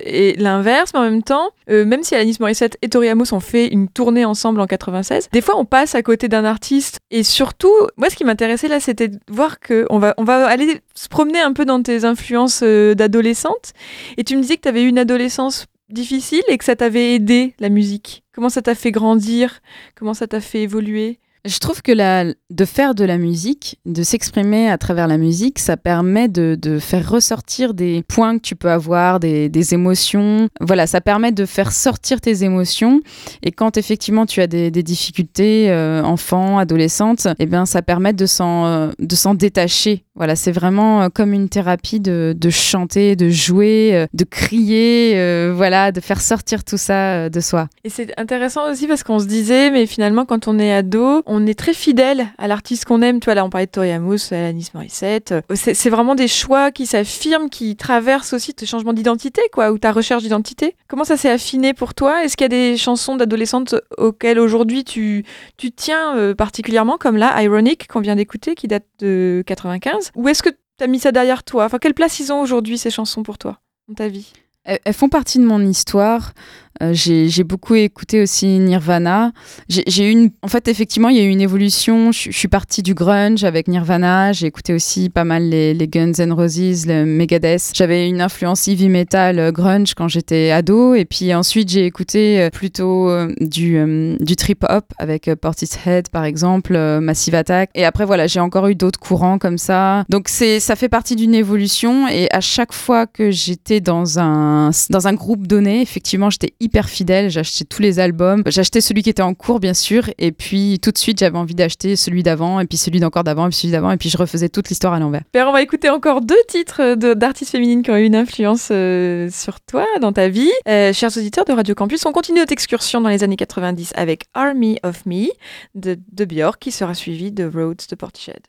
Et 0.04 0.36
l'inverse. 0.38 0.92
Mais 0.94 1.00
en 1.00 1.04
même 1.04 1.24
temps, 1.24 1.50
euh, 1.70 1.86
même 1.86 2.04
si 2.04 2.16
Alanis 2.16 2.38
Morissette 2.40 2.78
et 2.82 2.90
Tori 2.90 3.10
Amos 3.10 3.34
ont 3.34 3.40
fait 3.40 3.68
une 3.68 3.88
tournée 3.88 4.26
ensemble 4.26 4.60
en 4.62 4.68
96, 4.68 5.30
des 5.32 5.42
fois, 5.42 5.58
on 5.58 5.66
passe 5.66 5.96
à 5.96 6.04
côté 6.04 6.28
d'un 6.28 6.46
artiste. 6.46 7.00
Et 7.12 7.24
surtout, 7.24 7.74
moi, 7.98 8.10
ce 8.10 8.16
qui 8.16 8.24
m'intéressait 8.24 8.68
là, 8.68 8.80
c'était 8.80 9.08
de 9.08 9.20
voir 9.30 9.60
que 9.60 9.86
on 9.90 10.00
va, 10.00 10.14
on 10.18 10.24
va 10.24 10.48
aller 10.48 10.82
se 10.96 11.08
promener 11.08 11.40
un 11.40 11.54
peu 11.54 11.66
dans 11.66 11.82
tes 11.82 12.06
influences 12.06 12.62
euh, 12.64 12.96
d'adolescente. 12.96 13.74
Et 14.18 14.24
tu 14.24 14.36
me 14.36 14.42
disais 14.42 14.58
que 14.58 14.62
tu 14.62 14.70
avais 14.70 14.84
eu 14.84 14.88
une 14.88 15.00
adolescence 15.00 15.66
difficile 15.90 16.44
et 16.48 16.58
que 16.58 16.66
ça 16.66 16.76
t'avait 16.76 17.16
aidé, 17.16 17.54
la 17.60 17.70
musique. 17.70 18.24
Comment 18.34 18.50
ça 18.50 18.62
t'a 18.62 18.76
fait 18.76 18.92
grandir? 18.92 19.62
Comment 19.96 20.14
ça 20.14 20.28
t'a 20.28 20.42
fait 20.42 20.62
évoluer? 20.62 21.20
Je 21.48 21.60
trouve 21.60 21.82
que 21.82 21.94
de 21.94 22.66
faire 22.66 22.94
de 22.94 23.06
la 23.06 23.18
musique, 23.18 23.80
de 23.86 24.04
s'exprimer 24.04 24.70
à 24.70 24.78
travers 24.78 25.08
la 25.08 25.18
musique, 25.18 25.60
ça 25.60 25.78
permet 25.78 26.28
de, 26.28 26.78
faire 26.80 27.10
ressortir 27.10 27.74
des 27.74 28.04
points 28.06 28.38
que 28.38 28.42
tu 28.42 28.56
peux 28.58 28.70
avoir, 28.70 29.22
des, 29.22 29.74
émotions. 29.74 30.50
Voilà, 30.60 30.88
ça 30.88 31.00
permet 31.00 31.32
de 31.32 31.46
faire 31.46 31.72
sortir 31.72 32.20
tes 32.20 32.44
émotions. 32.44 33.00
Et 33.44 33.52
quand 33.52 33.78
effectivement 33.78 34.26
tu 34.26 34.42
as 34.42 34.48
des, 34.48 34.72
difficultés, 34.72 35.72
euh, 35.72 36.04
enfant, 36.04 36.58
adolescente, 36.58 37.28
eh 37.40 37.46
bien 37.46 37.66
ça 37.66 37.82
permet 37.82 38.12
de 38.12 38.26
s'en 38.26 38.66
euh, 38.66 39.34
détacher. 39.34 40.04
Voilà, 40.16 40.36
c'est 40.36 40.52
vraiment 40.52 41.04
euh, 41.04 41.10
comme 41.10 41.32
une 41.32 41.48
thérapie 41.48 42.00
de, 42.00 42.36
chanter, 42.50 43.16
de 43.16 43.30
jouer, 43.30 44.08
de 44.14 44.24
crier, 44.26 45.52
voilà, 45.54 45.94
de 45.94 46.02
faire 46.02 46.20
sortir 46.20 46.66
tout 46.66 46.78
ça 46.78 47.30
de 47.30 47.40
soi. 47.40 47.70
Et 47.86 47.90
c'est 47.90 48.14
intéressant 48.20 48.70
aussi 48.70 48.88
parce 48.88 49.04
qu'on 49.04 49.20
se 49.20 49.28
disait, 49.28 49.72
mais 49.72 49.86
finalement, 49.86 50.26
quand 50.26 50.48
on 50.48 50.60
est 50.60 50.74
ado, 50.74 51.24
est 51.46 51.58
très 51.58 51.74
fidèle 51.74 52.28
à 52.38 52.48
l'artiste 52.48 52.86
qu'on 52.86 53.02
aime. 53.02 53.20
Tu 53.20 53.26
vois, 53.26 53.36
là, 53.36 53.46
on 53.46 53.50
parlait 53.50 53.66
de 53.68 53.72
Tori 53.72 53.92
Amos, 53.92 54.34
Alanis 54.34 54.70
Morissette. 54.74 55.34
Euh, 55.34 55.42
C'est 55.56 55.90
vraiment 55.90 56.16
des 56.16 56.28
choix 56.28 56.72
qui 56.72 56.86
s'affirment, 56.86 57.50
qui 57.50 57.76
traversent 57.76 58.34
aussi 58.34 58.54
tes 58.54 58.66
changements 58.66 58.94
d'identité, 58.94 59.42
quoi, 59.52 59.72
ou 59.72 59.78
ta 59.78 59.92
recherche 59.92 60.24
d'identité. 60.24 60.76
Comment 60.88 61.04
ça 61.04 61.18
s'est 61.18 61.30
affiné 61.30 61.74
pour 61.74 61.94
toi? 61.94 62.24
Est-ce 62.24 62.38
qu'il 62.38 62.46
y 62.46 62.46
a 62.46 62.50
des 62.50 62.78
chansons 62.78 63.16
d'adolescentes 63.16 63.76
auxquelles 63.98 64.40
aujourd'hui 64.40 64.84
tu, 64.84 65.26
tu 65.58 65.72
tiens 65.72 66.18
euh, 66.18 66.34
particulièrement, 66.34 66.98
comme 66.98 67.18
là, 67.18 67.42
Ironic, 67.44 67.88
qu'on 67.88 68.00
vient 68.00 68.16
d'écouter, 68.16 68.56
qui 68.56 68.68
date 68.68 68.86
de 69.00 69.44
95 69.46 70.12
Ou 70.16 70.30
est-ce 70.30 70.42
que 70.42 70.50
tu 70.50 70.84
as 70.84 70.88
mis 70.88 71.00
ça 71.00 71.12
derrière 71.12 71.44
toi? 71.44 71.66
Enfin, 71.66 71.78
quelle 71.80 71.94
place 71.94 72.20
ils 72.20 72.32
ont 72.32 72.42
aujourd'hui, 72.42 72.78
ces 72.78 72.90
chansons, 72.90 73.24
pour 73.24 73.38
toi, 73.38 73.60
dans 73.88 73.96
ta 73.96 74.08
vie? 74.08 74.32
Elles 74.68 74.94
font 74.94 75.08
partie 75.08 75.40
de 75.40 75.46
mon 75.46 75.62
histoire. 75.62 76.34
Euh, 76.82 76.92
j'ai 76.94 77.44
beaucoup 77.44 77.76
écouté 77.76 78.22
aussi 78.22 78.46
Nirvana. 78.60 79.32
J'ai 79.70 80.12
une, 80.12 80.32
en 80.42 80.48
fait, 80.48 80.68
effectivement, 80.68 81.10
il 81.10 81.18
y 81.18 81.20
a 81.20 81.24
eu 81.24 81.30
une 81.30 81.42
évolution. 81.42 82.12
Je, 82.12 82.32
suis 82.32 82.48
partie 82.48 82.84
du 82.84 82.94
grunge 82.94 83.44
avec 83.44 83.68
Nirvana. 83.68 84.34
J'ai 84.34 84.48
écouté 84.48 84.74
aussi 84.74 85.10
pas 85.10 85.24
mal 85.24 85.50
les, 85.50 85.88
Guns 85.88 86.14
N' 86.20 86.32
Roses, 86.32 86.86
le 86.86 87.06
Megadeth. 87.06 87.72
J'avais 87.74 88.08
une 88.08 88.22
influence 88.22 88.68
heavy 88.68 88.90
metal 88.90 89.40
euh, 89.40 89.52
grunge 89.52 89.94
quand 89.96 90.08
j'étais 90.08 90.52
ado. 90.52 90.94
Et 90.94 91.06
puis 91.06 91.34
ensuite, 91.34 91.70
j'ai 91.70 91.86
écouté 91.86 92.42
euh, 92.42 92.50
plutôt 92.50 93.10
du, 93.40 94.36
trip 94.38 94.66
hop 94.70 94.86
avec 95.00 95.34
Portishead, 95.42 96.10
par 96.10 96.24
exemple, 96.26 96.78
Massive 97.00 97.36
Attack. 97.36 97.72
Et 97.74 97.86
après, 97.86 98.06
voilà, 98.06 98.28
j'ai 98.28 98.40
encore 98.40 98.68
eu 98.68 98.76
d'autres 98.76 99.00
courants 99.00 99.40
comme 99.40 99.58
ça. 99.58 100.06
Donc, 100.10 100.30
ça 100.30 100.76
fait 100.76 100.90
partie 100.90 101.16
d'une 101.16 101.34
évolution. 101.34 102.08
Et 102.08 102.28
à 102.32 102.42
chaque 102.42 102.74
fois 102.74 103.08
que 103.08 103.32
j'étais 103.32 103.82
dans 103.82 104.20
un, 104.20 104.70
dans 104.90 105.08
un 105.08 105.14
groupe 105.14 105.48
donné, 105.48 105.82
effectivement, 105.82 106.30
j'étais 106.30 106.54
fidèle. 106.90 107.30
J'achetais 107.30 107.66
tous 107.66 107.82
les 107.82 108.00
albums. 108.00 108.44
J'achetais 108.48 108.82
celui 108.82 109.04
qui 109.04 109.10
était 109.10 109.22
en 109.22 109.34
cours, 109.34 109.60
bien 109.60 109.74
sûr. 109.74 110.10
Et 110.18 110.32
puis, 110.32 110.80
tout 110.82 110.92
de 110.92 110.98
suite, 110.98 111.20
j'avais 111.20 111.38
envie 111.38 111.56
d'acheter 111.56 111.96
celui 111.96 112.24
d'avant, 112.24 112.60
et 112.60 112.66
puis 112.66 112.78
celui 112.78 113.00
d'encore 113.00 113.24
d'avant, 113.24 113.48
et 113.48 113.50
puis 113.50 113.58
celui 113.58 113.72
d'avant. 113.72 113.92
Et 113.92 113.98
puis, 113.98 114.10
je 114.10 114.18
refaisais 114.18 114.50
toute 114.50 114.70
l'histoire 114.70 114.94
à 114.94 115.00
l'envers. 115.00 115.22
On 115.36 115.52
va 115.52 115.62
écouter 115.62 115.90
encore 115.90 116.22
deux 116.22 116.36
titres 116.48 116.96
de- 116.96 117.14
d'artistes 117.14 117.52
féminines 117.52 117.82
qui 117.84 117.92
ont 117.92 117.98
eu 117.98 118.06
une 118.06 118.16
influence 118.16 118.70
euh, 118.72 119.30
sur 119.32 119.60
toi, 119.62 119.86
dans 120.02 120.14
ta 120.14 120.30
vie. 120.30 120.52
Euh, 120.68 120.94
chers 120.94 121.16
auditeurs 121.18 121.46
de 121.46 121.54
Radio 121.54 121.76
Campus, 121.76 122.06
on 122.06 122.12
continue 122.12 122.40
notre 122.40 122.54
excursion 122.54 123.02
dans 123.02 123.10
les 123.10 123.24
années 123.24 123.36
90 123.36 123.94
avec 123.96 124.26
Army 124.34 124.78
of 124.84 125.06
Me 125.06 125.28
de, 125.76 125.98
de 126.12 126.26
qui 126.60 126.72
sera 126.72 126.94
suivi 126.94 127.32
de 127.32 127.46
Roads 127.46 127.88
de 127.90 127.96
Portishead. 127.96 128.42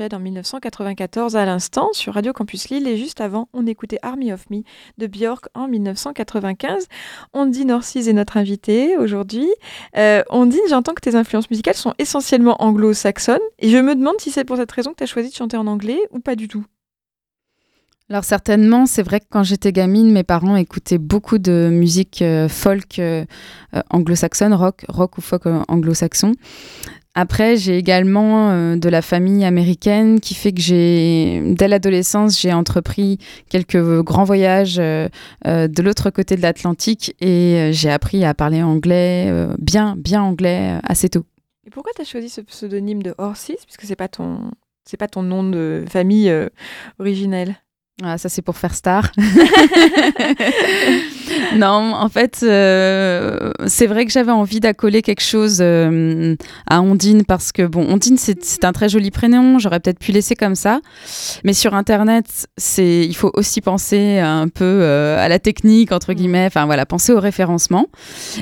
En 0.00 0.20
1994 0.20 1.34
à 1.34 1.44
l'instant 1.44 1.88
sur 1.92 2.14
Radio 2.14 2.32
Campus 2.32 2.68
Lille 2.68 2.86
et 2.86 2.96
juste 2.96 3.20
avant 3.20 3.48
on 3.52 3.66
écoutait 3.66 3.98
Army 4.02 4.32
of 4.32 4.48
Me 4.48 4.62
de 4.96 5.08
Björk 5.08 5.48
en 5.54 5.66
1995. 5.66 6.86
Ondine 7.32 7.72
Orsiz 7.72 8.08
est 8.08 8.12
notre 8.12 8.36
invitée 8.36 8.96
aujourd'hui. 8.96 9.48
Euh, 9.96 10.22
Ondine, 10.30 10.60
j'entends 10.68 10.94
que 10.94 11.00
tes 11.00 11.16
influences 11.16 11.50
musicales 11.50 11.74
sont 11.74 11.94
essentiellement 11.98 12.62
anglo-saxonnes 12.62 13.40
et 13.58 13.70
je 13.70 13.78
me 13.78 13.96
demande 13.96 14.20
si 14.20 14.30
c'est 14.30 14.44
pour 14.44 14.56
cette 14.56 14.70
raison 14.70 14.92
que 14.92 14.98
tu 14.98 15.02
as 15.02 15.08
choisi 15.08 15.30
de 15.30 15.34
chanter 15.34 15.56
en 15.56 15.66
anglais 15.66 15.98
ou 16.12 16.20
pas 16.20 16.36
du 16.36 16.46
tout. 16.46 16.64
Alors 18.10 18.24
certainement, 18.24 18.86
c'est 18.86 19.02
vrai 19.02 19.20
que 19.20 19.26
quand 19.28 19.42
j'étais 19.42 19.70
gamine, 19.70 20.10
mes 20.10 20.22
parents 20.22 20.56
écoutaient 20.56 20.96
beaucoup 20.96 21.36
de 21.36 21.68
musique 21.70 22.22
euh, 22.22 22.48
folk 22.48 22.98
euh, 22.98 23.26
euh, 23.74 23.82
anglo-saxonne, 23.90 24.54
rock, 24.54 24.86
rock 24.88 25.18
ou 25.18 25.20
folk 25.20 25.42
anglo-saxon. 25.68 26.32
Après, 27.20 27.56
j'ai 27.56 27.76
également 27.76 28.52
euh, 28.52 28.76
de 28.76 28.88
la 28.88 29.02
famille 29.02 29.44
américaine 29.44 30.20
qui 30.20 30.34
fait 30.34 30.52
que 30.52 30.60
j'ai, 30.60 31.42
dès 31.46 31.66
l'adolescence, 31.66 32.40
j'ai 32.40 32.52
entrepris 32.52 33.18
quelques 33.48 34.02
grands 34.02 34.22
voyages 34.22 34.78
euh, 34.78 35.08
euh, 35.44 35.66
de 35.66 35.82
l'autre 35.82 36.10
côté 36.10 36.36
de 36.36 36.42
l'Atlantique 36.42 37.16
et 37.20 37.70
j'ai 37.72 37.90
appris 37.90 38.24
à 38.24 38.34
parler 38.34 38.62
anglais, 38.62 39.32
bien, 39.58 39.96
bien 39.98 40.22
anglais, 40.22 40.78
assez 40.84 41.08
tôt. 41.08 41.24
Et 41.66 41.70
pourquoi 41.70 41.90
tu 41.92 42.02
as 42.02 42.04
choisi 42.04 42.28
ce 42.28 42.40
pseudonyme 42.40 43.02
de 43.02 43.16
Orsiz 43.18 43.56
puisque 43.64 43.82
c'est 43.82 43.96
pas 43.96 44.06
ton 44.06 44.52
pas 44.96 45.08
ton 45.08 45.24
nom 45.24 45.42
de 45.42 45.84
famille 45.88 46.32
originel 47.00 47.56
Ah, 48.00 48.16
ça 48.16 48.28
c'est 48.28 48.42
pour 48.42 48.56
faire 48.56 48.76
star. 48.76 49.10
non, 51.56 51.94
en 51.94 52.08
fait, 52.08 52.38
euh, 52.44 53.50
c'est 53.66 53.88
vrai 53.88 54.06
que 54.06 54.12
j'avais 54.12 54.30
envie 54.30 54.60
d'accoler 54.60 55.02
quelque 55.02 55.22
chose 55.22 55.58
euh, 55.60 56.36
à 56.70 56.80
Ondine 56.80 57.24
parce 57.24 57.50
que, 57.50 57.66
bon, 57.66 57.84
Ondine, 57.88 58.16
c'est 58.16 58.44
c'est 58.44 58.64
un 58.64 58.70
très 58.70 58.88
joli 58.88 59.10
prénom, 59.10 59.58
j'aurais 59.58 59.80
peut-être 59.80 59.98
pu 59.98 60.12
laisser 60.12 60.36
comme 60.36 60.54
ça. 60.54 60.80
Mais 61.42 61.52
sur 61.52 61.74
Internet, 61.74 62.46
c'est, 62.56 63.04
il 63.04 63.16
faut 63.16 63.32
aussi 63.34 63.60
penser 63.60 64.20
un 64.20 64.46
peu 64.46 64.64
euh, 64.64 65.18
à 65.18 65.28
la 65.28 65.40
technique, 65.40 65.90
entre 65.90 66.12
guillemets, 66.12 66.46
enfin 66.46 66.66
voilà, 66.66 66.86
penser 66.86 67.12
au 67.12 67.18
référencement. 67.18 67.86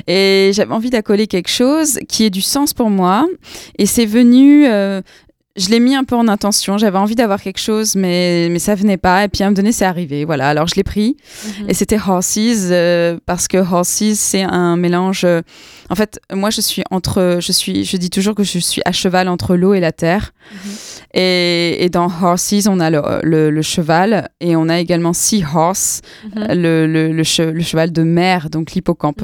Et 0.05 0.51
j'avais 0.53 0.73
envie 0.73 0.91
d'accoler 0.91 1.25
quelque 1.25 1.49
chose 1.49 1.97
qui 2.07 2.25
ait 2.25 2.29
du 2.29 2.41
sens 2.41 2.75
pour 2.75 2.91
moi. 2.91 3.25
Et 3.79 3.87
c'est 3.87 4.05
venu. 4.05 4.67
Je 5.57 5.69
l'ai 5.69 5.79
mis 5.79 5.95
un 5.95 6.03
peu 6.03 6.15
en 6.15 6.27
intention. 6.27 6.77
J'avais 6.77 6.97
envie 6.97 7.15
d'avoir 7.15 7.41
quelque 7.41 7.59
chose, 7.59 7.95
mais, 7.95 8.47
mais 8.51 8.59
ça 8.59 8.75
venait 8.75 8.97
pas. 8.97 9.23
Et 9.23 9.27
puis 9.27 9.43
à 9.43 9.47
un 9.47 9.49
moment 9.49 9.55
donné, 9.57 9.71
c'est 9.71 9.85
arrivé. 9.85 10.23
Voilà. 10.25 10.49
Alors 10.49 10.67
je 10.67 10.75
l'ai 10.75 10.83
pris. 10.83 11.17
Et 11.67 11.73
c'était 11.73 11.97
Horses 11.99 12.37
euh, 12.37 13.17
parce 13.25 13.47
que 13.47 13.57
Horses, 13.57 14.13
c'est 14.15 14.43
un 14.43 14.77
mélange. 14.77 15.23
euh, 15.25 15.41
en 15.89 15.95
fait, 15.95 16.19
moi, 16.33 16.49
je 16.49 16.61
suis 16.61 16.83
entre. 16.91 17.39
Je 17.41 17.51
suis. 17.51 17.83
Je 17.85 17.97
dis 17.97 18.09
toujours 18.09 18.35
que 18.35 18.43
je 18.43 18.59
suis 18.59 18.81
à 18.85 18.91
cheval 18.91 19.27
entre 19.27 19.55
l'eau 19.55 19.73
et 19.73 19.79
la 19.79 19.91
terre. 19.91 20.33
Et, 21.13 21.83
et 21.83 21.89
dans 21.89 22.05
Horses, 22.21 22.67
on 22.67 22.79
a 22.79 22.89
le, 22.89 23.01
le- 23.23 23.49
le 23.49 23.61
cheval 23.61 24.29
et 24.41 24.55
on 24.55 24.69
a 24.69 24.79
également 24.79 25.13
Sea 25.13 25.43
Horse, 25.53 26.01
Mhm. 26.35 26.47
le, 26.53 26.87
le- 26.87 27.11
le 27.11 27.23
che- 27.23 27.51
le 27.51 27.61
cheval 27.63 27.91
de 27.91 28.03
mer, 28.03 28.49
donc 28.49 28.71
l'hippocampe. 28.73 29.21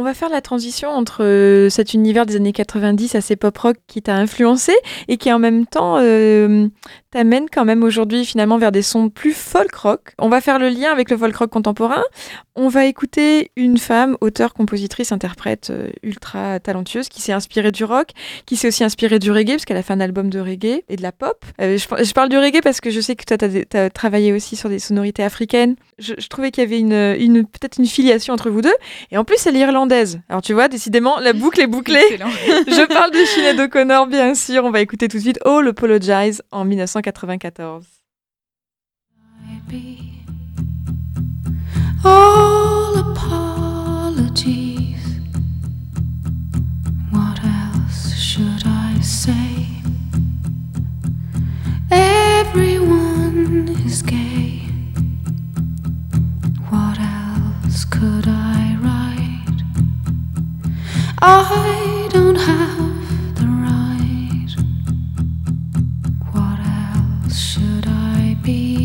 On 0.00 0.02
va 0.02 0.14
faire 0.14 0.30
la 0.30 0.40
transition 0.40 0.88
entre 0.88 1.22
euh, 1.24 1.68
cet 1.68 1.92
univers 1.92 2.24
des 2.24 2.36
années 2.36 2.54
90 2.54 3.16
assez 3.16 3.36
pop 3.36 3.58
rock 3.58 3.76
qui 3.86 4.00
t'a 4.00 4.14
influencé 4.14 4.72
et 5.08 5.18
qui 5.18 5.30
en 5.30 5.38
même 5.38 5.66
temps 5.66 5.98
euh, 5.98 6.68
t'amène 7.10 7.46
quand 7.52 7.64
même 7.64 7.82
aujourd'hui 7.82 8.24
finalement 8.24 8.58
vers 8.58 8.72
des 8.72 8.82
sons 8.82 9.08
plus 9.08 9.32
folk 9.32 9.74
rock. 9.74 10.14
On 10.18 10.28
va 10.28 10.40
faire 10.40 10.58
le 10.58 10.68
lien 10.68 10.90
avec 10.90 11.10
le 11.10 11.16
folk 11.16 11.34
rock 11.34 11.50
contemporain. 11.50 12.02
On 12.54 12.68
va 12.68 12.86
écouter 12.86 13.50
une 13.56 13.78
femme, 13.78 14.16
auteure, 14.20 14.54
compositrice, 14.54 15.12
interprète 15.12 15.70
euh, 15.70 15.88
ultra 16.02 16.60
talentueuse 16.60 17.08
qui 17.08 17.22
s'est 17.22 17.32
inspirée 17.32 17.72
du 17.72 17.84
rock, 17.84 18.08
qui 18.46 18.56
s'est 18.56 18.68
aussi 18.68 18.84
inspirée 18.84 19.18
du 19.18 19.32
reggae 19.32 19.52
parce 19.52 19.64
qu'elle 19.64 19.76
a 19.76 19.82
fait 19.82 19.92
un 19.92 20.00
album 20.00 20.30
de 20.30 20.40
reggae 20.40 20.82
et 20.88 20.96
de 20.96 21.02
la 21.02 21.12
pop. 21.12 21.44
Euh, 21.60 21.78
je, 21.78 22.04
je 22.04 22.12
parle 22.12 22.28
du 22.28 22.38
reggae 22.38 22.60
parce 22.62 22.80
que 22.80 22.90
je 22.90 23.00
sais 23.00 23.16
que 23.16 23.24
toi 23.24 23.38
tu 23.38 23.76
as, 23.76 23.90
travaillé 23.90 24.32
aussi 24.32 24.56
sur 24.56 24.68
des 24.68 24.78
sonorités 24.78 25.24
africaines. 25.24 25.76
Je, 25.98 26.14
je 26.18 26.28
trouvais 26.28 26.50
qu'il 26.50 26.62
y 26.62 26.66
avait 26.66 26.78
une, 26.78 27.16
une 27.18 27.44
peut-être 27.44 27.78
une 27.78 27.86
filiation 27.86 28.34
entre 28.34 28.50
vous 28.50 28.62
deux. 28.62 28.74
Et 29.10 29.18
en 29.18 29.24
plus, 29.24 29.46
elle 29.46 29.56
est 29.56 29.60
irlandaise. 29.60 30.20
Alors 30.28 30.42
tu 30.42 30.52
vois, 30.52 30.68
décidément, 30.68 31.18
la 31.18 31.32
boucle 31.40 31.60
est 31.60 31.66
bouclée. 31.66 32.04
Je 32.10 32.86
parle 32.86 33.10
de 33.10 33.24
Sinead 33.24 33.58
O'Connor, 33.58 34.06
bien 34.06 34.34
sûr. 34.34 34.64
On 34.64 34.70
va 34.70 34.80
écouter 34.80 35.08
tout 35.08 35.16
de 35.16 35.22
suite 35.22 35.40
All 35.44 35.66
Apologize 35.68 36.42
en 36.50 36.64
1994. 37.02 37.82
All 42.04 42.96
apologies. 43.12 44.50
What 47.10 47.38
else 47.44 48.14
should 48.14 48.62
I 48.66 49.00
say? 49.00 49.66
Everyone 51.90 53.68
is 53.84 54.02
gay. 54.02 54.68
What 56.68 56.98
else 57.00 57.84
could 57.84 58.26
I 58.28 58.76
write? 58.82 59.62
I 61.22 62.08
don't 62.12 62.36
have 62.36 62.89
be? 68.42 68.79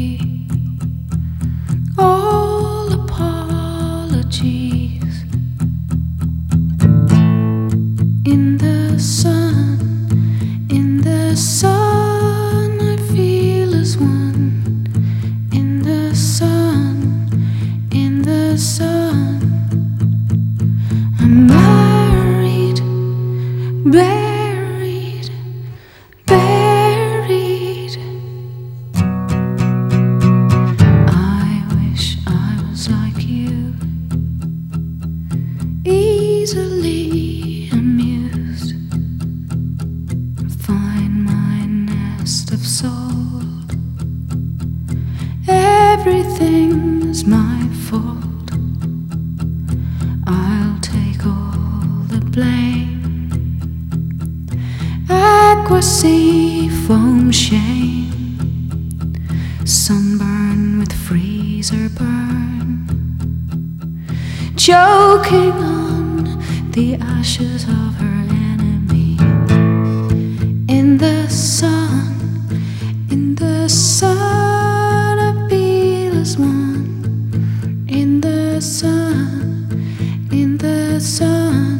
In 80.31 80.57
the 80.57 80.99
sun, 80.99 81.79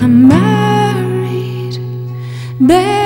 I'm 0.00 0.28
married, 0.28 1.78
buried, 2.60 3.05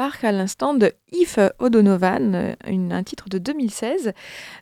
Park 0.00 0.24
à 0.24 0.32
l'instant 0.32 0.72
de 0.72 0.92
If 1.12 1.38
O'Donovan, 1.58 2.32
euh, 2.34 2.54
une- 2.66 2.90
un 2.90 3.02
titre 3.02 3.28
de 3.28 3.36
2016. 3.36 4.12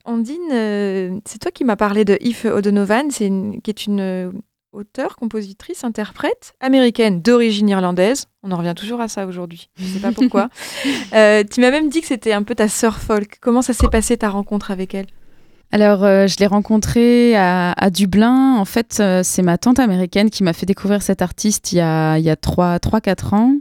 Ondine, 0.04 0.36
euh, 0.52 1.16
c'est 1.26 1.38
toi 1.38 1.52
qui 1.52 1.62
m'as 1.62 1.76
parlé 1.76 2.04
de 2.04 2.18
If 2.20 2.44
O'Donovan, 2.44 3.08
c'est 3.12 3.30
qui 3.62 3.70
est 3.70 3.86
une 3.86 4.00
euh, 4.00 4.32
auteure, 4.72 5.14
compositrice, 5.14 5.84
interprète 5.84 6.54
américaine 6.58 7.22
d'origine 7.22 7.68
irlandaise. 7.68 8.24
On 8.42 8.50
en 8.50 8.56
revient 8.56 8.74
toujours 8.76 9.00
à 9.00 9.06
ça 9.06 9.26
aujourd'hui. 9.28 9.70
Je 9.76 9.84
ne 9.84 9.88
sais 9.90 10.00
pas 10.00 10.10
pourquoi. 10.10 10.48
Euh, 11.14 11.44
tu 11.48 11.60
m'as 11.60 11.70
même 11.70 11.88
dit 11.88 12.00
que 12.00 12.08
c'était 12.08 12.32
un 12.32 12.42
peu 12.42 12.56
ta 12.56 12.68
sœur 12.68 12.98
folk. 12.98 13.38
Comment 13.40 13.62
ça 13.62 13.72
s'est 13.74 13.86
passé 13.88 14.16
ta 14.16 14.30
rencontre 14.30 14.72
avec 14.72 14.92
elle? 14.92 15.06
Alors, 15.70 16.02
euh, 16.02 16.26
je 16.26 16.36
l'ai 16.40 16.46
rencontrée 16.46 17.36
à, 17.36 17.72
à 17.72 17.90
Dublin. 17.90 18.56
En 18.56 18.64
fait, 18.64 18.96
euh, 19.00 19.20
c'est 19.22 19.42
ma 19.42 19.56
tante 19.58 19.78
américaine 19.78 20.30
qui 20.30 20.42
m'a 20.42 20.52
fait 20.54 20.66
découvrir 20.66 21.00
cet 21.02 21.22
artiste 21.22 21.72
il 21.72 21.76
y 21.76 21.80
a, 21.80 22.16
il 22.18 22.24
y 22.24 22.30
a 22.30 22.36
3-4 22.36 23.34
ans, 23.34 23.54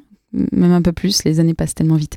même 0.51 0.71
un 0.71 0.81
peu 0.81 0.91
plus, 0.91 1.23
les 1.23 1.39
années 1.39 1.53
passent 1.53 1.75
tellement 1.75 1.95
vite. 1.95 2.15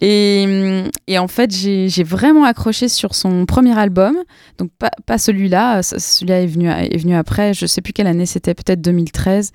Et, 0.00 0.82
et 1.06 1.18
en 1.18 1.28
fait, 1.28 1.50
j'ai 1.52 2.02
vraiment 2.04 2.44
accroché 2.44 2.88
sur 2.88 3.14
son 3.14 3.46
premier 3.46 3.78
album, 3.78 4.16
donc 4.58 4.70
pas, 4.78 4.90
pas 5.06 5.18
celui-là, 5.18 5.82
ce- 5.82 5.98
celui-là 5.98 6.42
est 6.42 6.46
venu, 6.46 6.68
est 6.70 6.96
venu 6.98 7.14
après, 7.14 7.54
je 7.54 7.66
sais 7.66 7.80
plus 7.80 7.92
quelle 7.92 8.06
année 8.06 8.26
c'était, 8.26 8.54
peut-être 8.54 8.80
2013. 8.80 9.50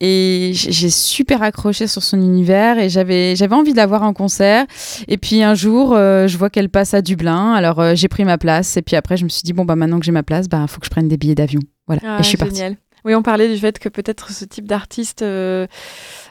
Et 0.00 0.52
j'ai 0.54 0.90
super 0.90 1.42
accroché 1.42 1.86
sur 1.86 2.02
son 2.02 2.18
univers 2.18 2.78
et 2.78 2.88
j'avais 2.88 3.34
envie 3.52 3.72
de 3.72 3.76
la 3.76 3.86
voir 3.86 4.02
en 4.02 4.12
concert. 4.12 4.66
Et 5.08 5.16
puis 5.18 5.42
un 5.42 5.54
jour, 5.54 5.94
euh, 5.94 6.26
je 6.26 6.36
vois 6.38 6.50
qu'elle 6.50 6.68
passe 6.68 6.94
à 6.94 7.02
Dublin. 7.02 7.52
Alors 7.54 7.80
euh, 7.80 7.94
j'ai 7.94 8.08
pris 8.08 8.24
ma 8.24 8.38
place. 8.38 8.76
Et 8.76 8.82
puis 8.82 8.96
après, 8.96 9.16
je 9.16 9.24
me 9.24 9.28
suis 9.28 9.42
dit, 9.42 9.52
bon, 9.52 9.64
bah 9.64 9.76
maintenant 9.76 9.98
que 9.98 10.04
j'ai 10.04 10.12
ma 10.12 10.22
place, 10.22 10.48
bah 10.48 10.66
faut 10.68 10.80
que 10.80 10.86
je 10.86 10.90
prenne 10.90 11.08
des 11.08 11.16
billets 11.16 11.34
d'avion. 11.34 11.60
Voilà. 11.86 12.02
Ah, 12.04 12.16
et 12.20 12.22
je 12.22 12.28
suis 12.28 12.36
partie. 12.36 12.56
génial. 12.56 12.76
Oui, 13.04 13.14
on 13.14 13.22
parlait 13.22 13.48
du 13.52 13.58
fait 13.58 13.78
que 13.78 13.88
peut-être 13.88 14.30
ce 14.30 14.44
type 14.44 14.68
d'artiste 14.68 15.22
euh, 15.22 15.66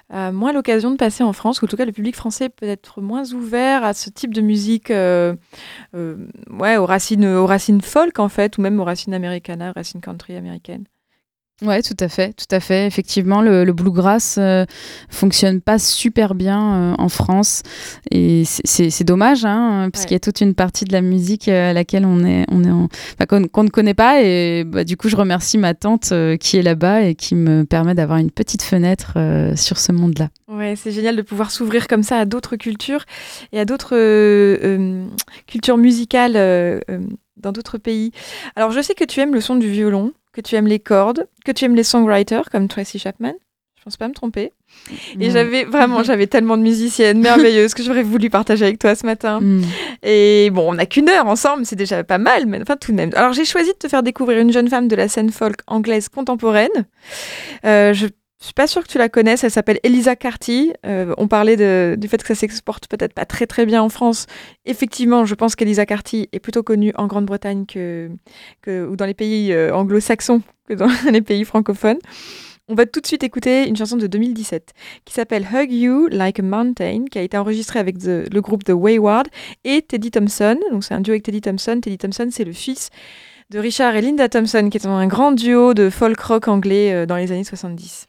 a 0.09 0.31
moins 0.31 0.53
l'occasion 0.53 0.91
de 0.91 0.95
passer 0.95 1.23
en 1.23 1.33
France, 1.33 1.61
ou 1.61 1.65
en 1.65 1.67
tout 1.67 1.77
cas 1.77 1.85
le 1.85 1.91
public 1.91 2.15
français 2.15 2.49
peut 2.49 2.65
être 2.65 3.01
moins 3.01 3.31
ouvert 3.33 3.83
à 3.83 3.93
ce 3.93 4.09
type 4.09 4.33
de 4.33 4.41
musique, 4.41 4.91
euh, 4.91 5.35
euh, 5.95 6.27
ouais, 6.49 6.77
aux 6.77 6.85
racines, 6.85 7.25
aux 7.25 7.45
racines 7.45 7.81
folk 7.81 8.19
en 8.19 8.29
fait, 8.29 8.57
ou 8.57 8.61
même 8.61 8.79
aux 8.79 8.85
racines 8.85 9.13
américaines, 9.13 9.71
racines 9.75 10.01
country 10.01 10.35
américaines. 10.35 10.85
Ouais, 11.61 11.81
tout 11.81 11.95
à 11.99 12.07
fait, 12.07 12.31
tout 12.33 12.53
à 12.55 12.61
fait. 12.61 12.87
Effectivement, 12.87 13.41
le, 13.41 13.65
le 13.65 13.73
bluegrass 13.73 14.37
euh, 14.37 14.65
fonctionne 15.09 15.59
pas 15.59 15.77
super 15.77 16.33
bien 16.33 16.73
euh, 16.73 16.95
en 16.97 17.09
France 17.09 17.63
et 18.11 18.43
c'est- 18.45 19.03
dommage, 19.03 19.43
hein, 19.43 19.89
parce 19.91 20.03
Ouais. 20.03 20.07
qu'il 20.07 20.15
y 20.15 20.17
a 20.17 20.19
toute 20.21 20.39
une 20.41 20.53
partie 20.53 20.85
de 20.85 20.93
la 20.93 21.01
musique 21.01 21.47
euh, 21.49 21.71
à 21.71 21.73
laquelle 21.73 22.05
on 22.05 22.23
est, 22.23 22.45
on 22.49 22.63
est, 22.63 22.69
en- 22.71 22.85
enfin, 23.13 23.25
qu'on 23.27 23.47
qu'on 23.47 23.63
ne 23.63 23.69
connaît 23.69 23.93
pas 23.93 24.21
et 24.21 24.63
bah, 24.65 24.83
du 24.85 24.95
coup, 24.97 25.09
je 25.09 25.15
remercie 25.17 25.57
ma 25.57 25.73
tante 25.73 26.11
euh, 26.13 26.37
qui 26.37 26.57
est 26.57 26.61
là-bas 26.61 27.01
et 27.01 27.15
qui 27.15 27.35
me 27.35 27.63
permet 27.65 27.93
d'avoir 27.95 28.19
une 28.19 28.31
petite 28.31 28.61
fenêtre 28.61 29.13
euh, 29.17 29.55
sur 29.55 29.77
ce 29.79 29.91
monde-là. 29.91 30.29
Ouais, 30.47 30.75
c'est 30.77 30.91
génial 30.91 31.15
de 31.15 31.21
pouvoir 31.21 31.51
s'ouvrir 31.51 31.87
comme 31.87 32.03
ça 32.03 32.17
à 32.19 32.25
d'autres 32.25 32.55
cultures 32.55 33.03
et 33.51 33.59
à 33.59 33.65
d'autres 33.65 33.95
euh, 33.95 35.05
cultures 35.47 35.77
musicales 35.77 36.33
dans 37.37 37.51
d'autres 37.51 37.77
pays. 37.77 38.11
Alors, 38.55 38.71
je 38.71 38.81
sais 38.81 38.93
que 38.95 39.03
tu 39.05 39.19
aimes 39.21 39.33
le 39.33 39.41
son 39.41 39.55
du 39.55 39.69
violon, 39.69 40.11
que 40.33 40.41
tu 40.41 40.55
aimes 40.55 40.67
les 40.67 40.79
cordes, 40.79 41.27
que 41.45 41.51
tu 41.51 41.65
aimes 41.65 41.75
les 41.75 41.83
songwriters 41.83 42.49
comme 42.51 42.67
Tracy 42.67 42.99
Chapman. 42.99 43.33
Je 43.77 43.83
pense 43.85 43.95
pas 43.97 44.07
me 44.09 44.13
tromper. 44.13 44.51
Et 45.19 45.29
Mm. 45.29 45.31
j'avais 45.31 45.63
vraiment, 45.63 46.03
j'avais 46.03 46.27
tellement 46.27 46.57
de 46.57 46.61
musiciennes 46.63 47.21
merveilleuses 47.21 47.73
que 47.73 47.81
j'aurais 47.81 48.03
voulu 48.03 48.29
partager 48.29 48.65
avec 48.65 48.77
toi 48.77 48.93
ce 48.93 49.05
matin. 49.05 49.39
Mm. 49.39 49.61
Et 50.03 50.49
bon, 50.51 50.69
on 50.71 50.73
n'a 50.75 50.85
qu'une 50.85 51.09
heure 51.09 51.25
ensemble, 51.27 51.65
c'est 51.65 51.77
déjà 51.77 52.03
pas 52.03 52.17
mal, 52.17 52.45
mais 52.45 52.61
enfin 52.61 52.75
tout 52.75 52.91
de 52.91 52.97
même. 52.97 53.09
Alors 53.15 53.31
j'ai 53.33 53.45
choisi 53.45 53.69
de 53.69 53.77
te 53.77 53.87
faire 53.87 54.03
découvrir 54.03 54.39
une 54.39 54.51
jeune 54.51 54.67
femme 54.69 54.87
de 54.89 54.95
la 54.97 55.07
scène 55.07 55.31
folk 55.31 55.61
anglaise 55.65 56.09
contemporaine. 56.09 56.69
Euh, 57.65 57.93
je 57.93 58.07
suis 58.45 58.53
pas 58.53 58.67
sûre 58.67 58.83
que 58.83 58.87
tu 58.87 58.97
la 58.97 59.09
connaisses, 59.09 59.43
elle 59.43 59.51
s'appelle 59.51 59.79
Elisa 59.83 60.15
Carty. 60.15 60.71
Euh, 60.85 61.13
on 61.17 61.27
parlait 61.27 61.57
de- 61.57 61.95
du 61.97 62.07
fait 62.07 62.21
que 62.21 62.27
ça 62.27 62.35
s'exporte 62.35 62.87
peut-être 62.87 63.13
pas 63.13 63.25
très 63.25 63.47
très 63.47 63.65
bien 63.65 63.81
en 63.81 63.89
France. 63.89 64.27
Effectivement, 64.65 65.25
je 65.25 65.35
pense 65.35 65.55
qu'Elisa 65.55 65.85
Carty 65.85 66.29
est 66.31 66.39
plutôt 66.39 66.63
connue 66.63 66.93
en 66.95 67.07
Grande-Bretagne 67.07 67.65
que, 67.65 68.09
que, 68.61 68.87
ou 68.87 68.95
dans 68.95 69.05
les 69.05 69.13
pays 69.13 69.51
euh, 69.51 69.73
anglo-saxons 69.75 70.41
que 70.67 70.73
dans 70.73 70.87
les 71.11 71.21
pays 71.21 71.43
francophones. 71.45 71.99
On 72.71 72.75
va 72.75 72.85
tout 72.85 73.01
de 73.01 73.07
suite 73.07 73.23
écouter 73.23 73.67
une 73.67 73.75
chanson 73.75 73.97
de 73.97 74.05
2017 74.05 74.73
qui 75.03 75.13
s'appelle 75.13 75.45
Hug 75.51 75.71
You 75.71 76.07
Like 76.11 76.39
a 76.39 76.43
Mountain, 76.43 77.05
qui 77.11 77.17
a 77.17 77.23
été 77.23 77.35
enregistrée 77.35 77.79
avec 77.79 77.97
The- 77.97 78.31
le 78.31 78.41
groupe 78.41 78.63
The 78.63 78.73
Wayward 78.73 79.27
et 79.63 79.81
Teddy 79.81 80.11
Thompson. 80.11 80.57
Donc 80.71 80.83
c'est 80.83 80.93
un 80.93 81.01
duo 81.01 81.13
avec 81.13 81.23
Teddy 81.23 81.41
Thompson. 81.41 81.79
Teddy 81.81 81.97
Thompson, 81.97 82.27
c'est 82.31 82.43
le 82.45 82.53
fils 82.53 82.89
de 83.49 83.57
Richard 83.57 83.95
et 83.95 84.01
Linda 84.01 84.29
Thompson, 84.29 84.69
qui 84.69 84.77
est 84.77 84.85
un 84.85 85.07
grand 85.07 85.31
duo 85.31 85.73
de 85.73 85.89
folk 85.89 86.19
rock 86.19 86.47
anglais 86.47 86.93
euh, 86.93 87.05
dans 87.07 87.15
les 87.15 87.31
années 87.31 87.43
70. 87.43 88.05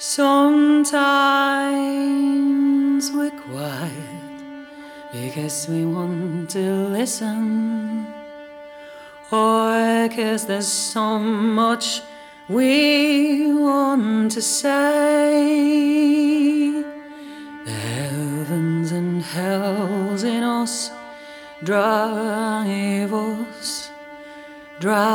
Sometimes 0.00 0.30
we're 3.10 3.32
quiet 3.32 3.90
because 5.12 5.68
we 5.68 5.84
want 5.84 6.50
to 6.50 6.86
listen, 6.86 8.06
or 9.32 10.06
because 10.08 10.46
there's 10.46 10.68
so 10.68 11.18
much 11.18 12.00
we 12.48 13.52
want 13.52 14.30
to 14.30 14.40
say. 14.40 15.34
The 17.64 17.72
heavens 17.72 18.92
and 18.92 19.20
hells 19.20 20.22
in 20.22 20.44
us 20.44 20.92
drive 21.64 23.12
us, 23.12 23.90
drive 24.78 25.12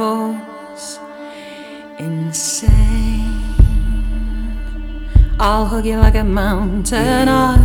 us 0.00 0.55
insane. 1.98 3.44
I'll 5.38 5.66
hug 5.66 5.86
you 5.86 5.96
like 5.98 6.14
a 6.14 6.24
mountain, 6.24 7.28
I'll 7.28 7.58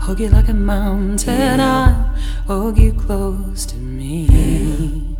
hug 0.00 0.20
you 0.20 0.28
like 0.28 0.48
a 0.48 0.54
mountain, 0.54 1.60
I'll 1.60 2.14
hug 2.46 2.78
you 2.78 2.92
close 2.92 3.64
to 3.66 3.76
me. 3.76 5.16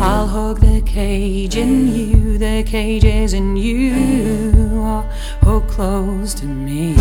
I'll 0.00 0.26
hug 0.26 0.60
the 0.60 0.82
cage 0.84 1.56
in 1.56 1.94
you, 1.94 2.38
the 2.38 2.62
cage 2.66 3.04
is 3.04 3.32
in 3.32 3.56
you, 3.56 4.82
I'll 4.82 5.08
hug 5.42 5.68
close 5.68 6.34
to 6.34 6.46
me. 6.46 6.94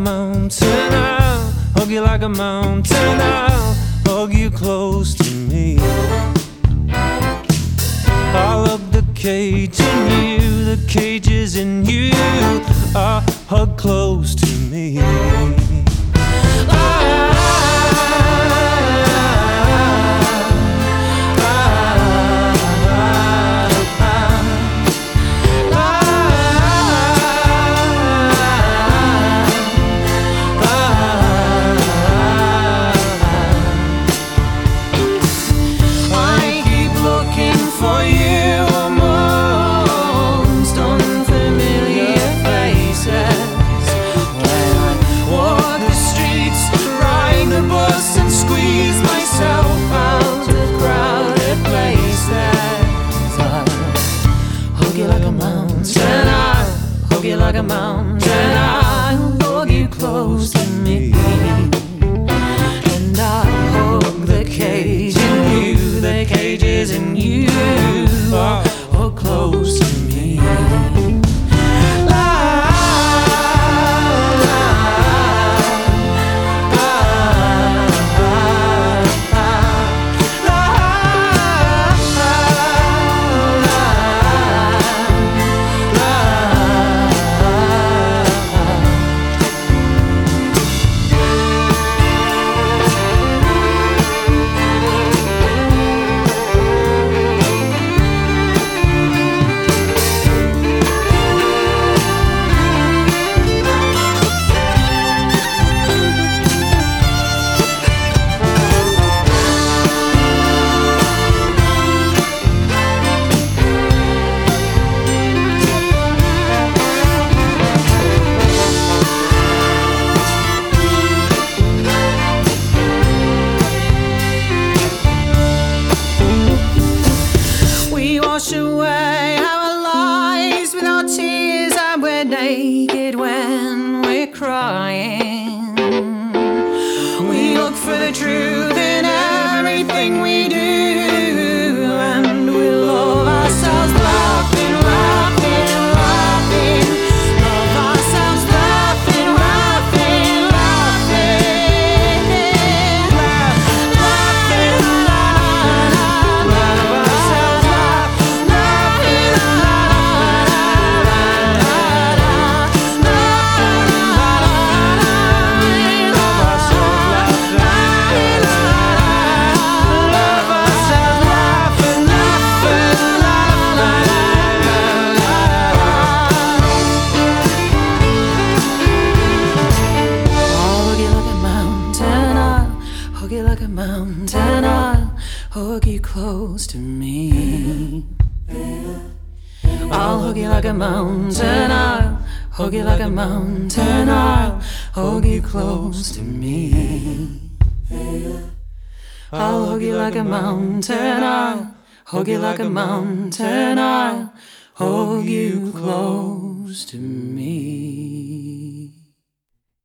Mountain. 0.00 0.92
I'll 0.92 1.52
hug 1.76 1.90
you 1.90 2.00
like 2.00 2.22
a 2.22 2.28
mountain. 2.28 3.20
I'll 3.20 3.74
hug 4.06 4.32
you 4.32 4.50
close 4.50 5.14
to 5.14 5.30
me. 5.30 5.78
I'll 8.32 8.64
hug 8.66 8.80
the 8.90 9.04
cage 9.14 9.78
in 9.78 10.40
you, 10.40 10.64
the 10.64 10.84
cage 10.88 11.28
is 11.28 11.56
in 11.56 11.84
you. 11.84 12.10
I 12.94 13.22
hug 13.48 13.76
close 13.76 14.34
to 14.34 14.46
me. 14.70 14.98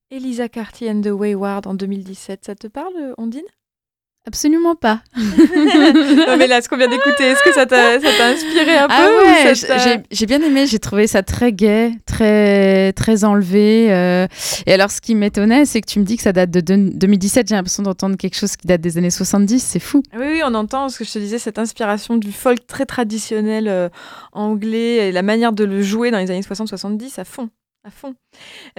Elisa 0.10 0.48
Cartier 0.48 0.92
and 0.92 1.02
the 1.02 1.12
Wayward 1.12 1.68
en 1.68 1.74
2017, 1.74 2.46
ça 2.46 2.56
te 2.56 2.68
parle, 2.68 3.14
Ondine? 3.18 3.46
Absolument 4.28 4.76
pas. 4.76 5.02
Non 5.16 6.38
mais 6.38 6.48
là, 6.48 6.62
ce 6.62 6.68
qu'on 6.70 6.78
vient 6.78 6.88
d'écouter, 6.88 7.24
est-ce 7.26 7.44
que 7.44 7.54
ça 7.54 7.66
t'a 7.66 8.00
ça 8.00 8.08
t'a 8.18 8.28
inspiré 8.28 8.78
un 8.78 8.88
peu 8.88 8.94
Ah 8.96 9.08
ou 9.10 9.28
ouais, 9.28 9.54
j'ai 9.56 10.04
j'ai 10.12 10.26
bien 10.26 10.42
aimé, 10.42 10.66
j'ai 10.68 10.80
trouvé 10.80 11.06
ça 11.08 11.22
très 11.24 11.52
gai, 11.54 11.92
très 12.06 12.92
très 12.94 13.24
enlevé. 13.24 13.88
euh. 13.94 14.26
Et 14.66 14.74
alors, 14.74 14.90
ce 14.92 15.00
qui 15.02 15.14
m'étonnait, 15.16 15.66
c'est 15.66 15.82
que 15.82 15.88
tu 15.88 16.00
me 16.00 16.06
dis 16.06 16.18
que 16.18 16.24
ça 16.24 16.34
date 16.34 16.50
de 16.52 16.60
deux- 16.62 16.90
2017. 16.94 17.48
J'ai 17.50 17.56
l'impression 17.56 17.84
d'entendre 17.84 18.18
quelque 18.18 18.36
chose 18.36 18.56
qui 18.56 18.66
date 18.68 18.82
des 18.82 18.98
années 18.98 19.10
70. 19.12 19.60
C'est 19.64 19.80
fou. 19.80 20.02
Oui, 20.18 20.26
oui, 20.34 20.42
on 20.46 20.54
entend 20.56 20.90
ce 20.90 20.98
que 21.00 21.06
je 21.06 21.12
te 21.12 21.20
disais, 21.20 21.38
cette 21.38 21.60
inspiration 21.60 22.18
du 22.18 22.32
folk 22.32 22.66
très 22.68 22.86
traditionnel 22.86 23.68
euh, 23.68 23.90
anglais 24.34 25.10
et 25.10 25.12
la 25.12 25.22
manière 25.22 25.54
de 25.54 25.64
le 25.64 25.82
jouer 25.82 26.10
dans 26.12 26.18
les 26.20 26.32
années 26.32 26.42
60-70 26.42 27.20
à 27.20 27.26
fond. 27.26 27.50
À 27.88 27.92
fond. 27.92 28.16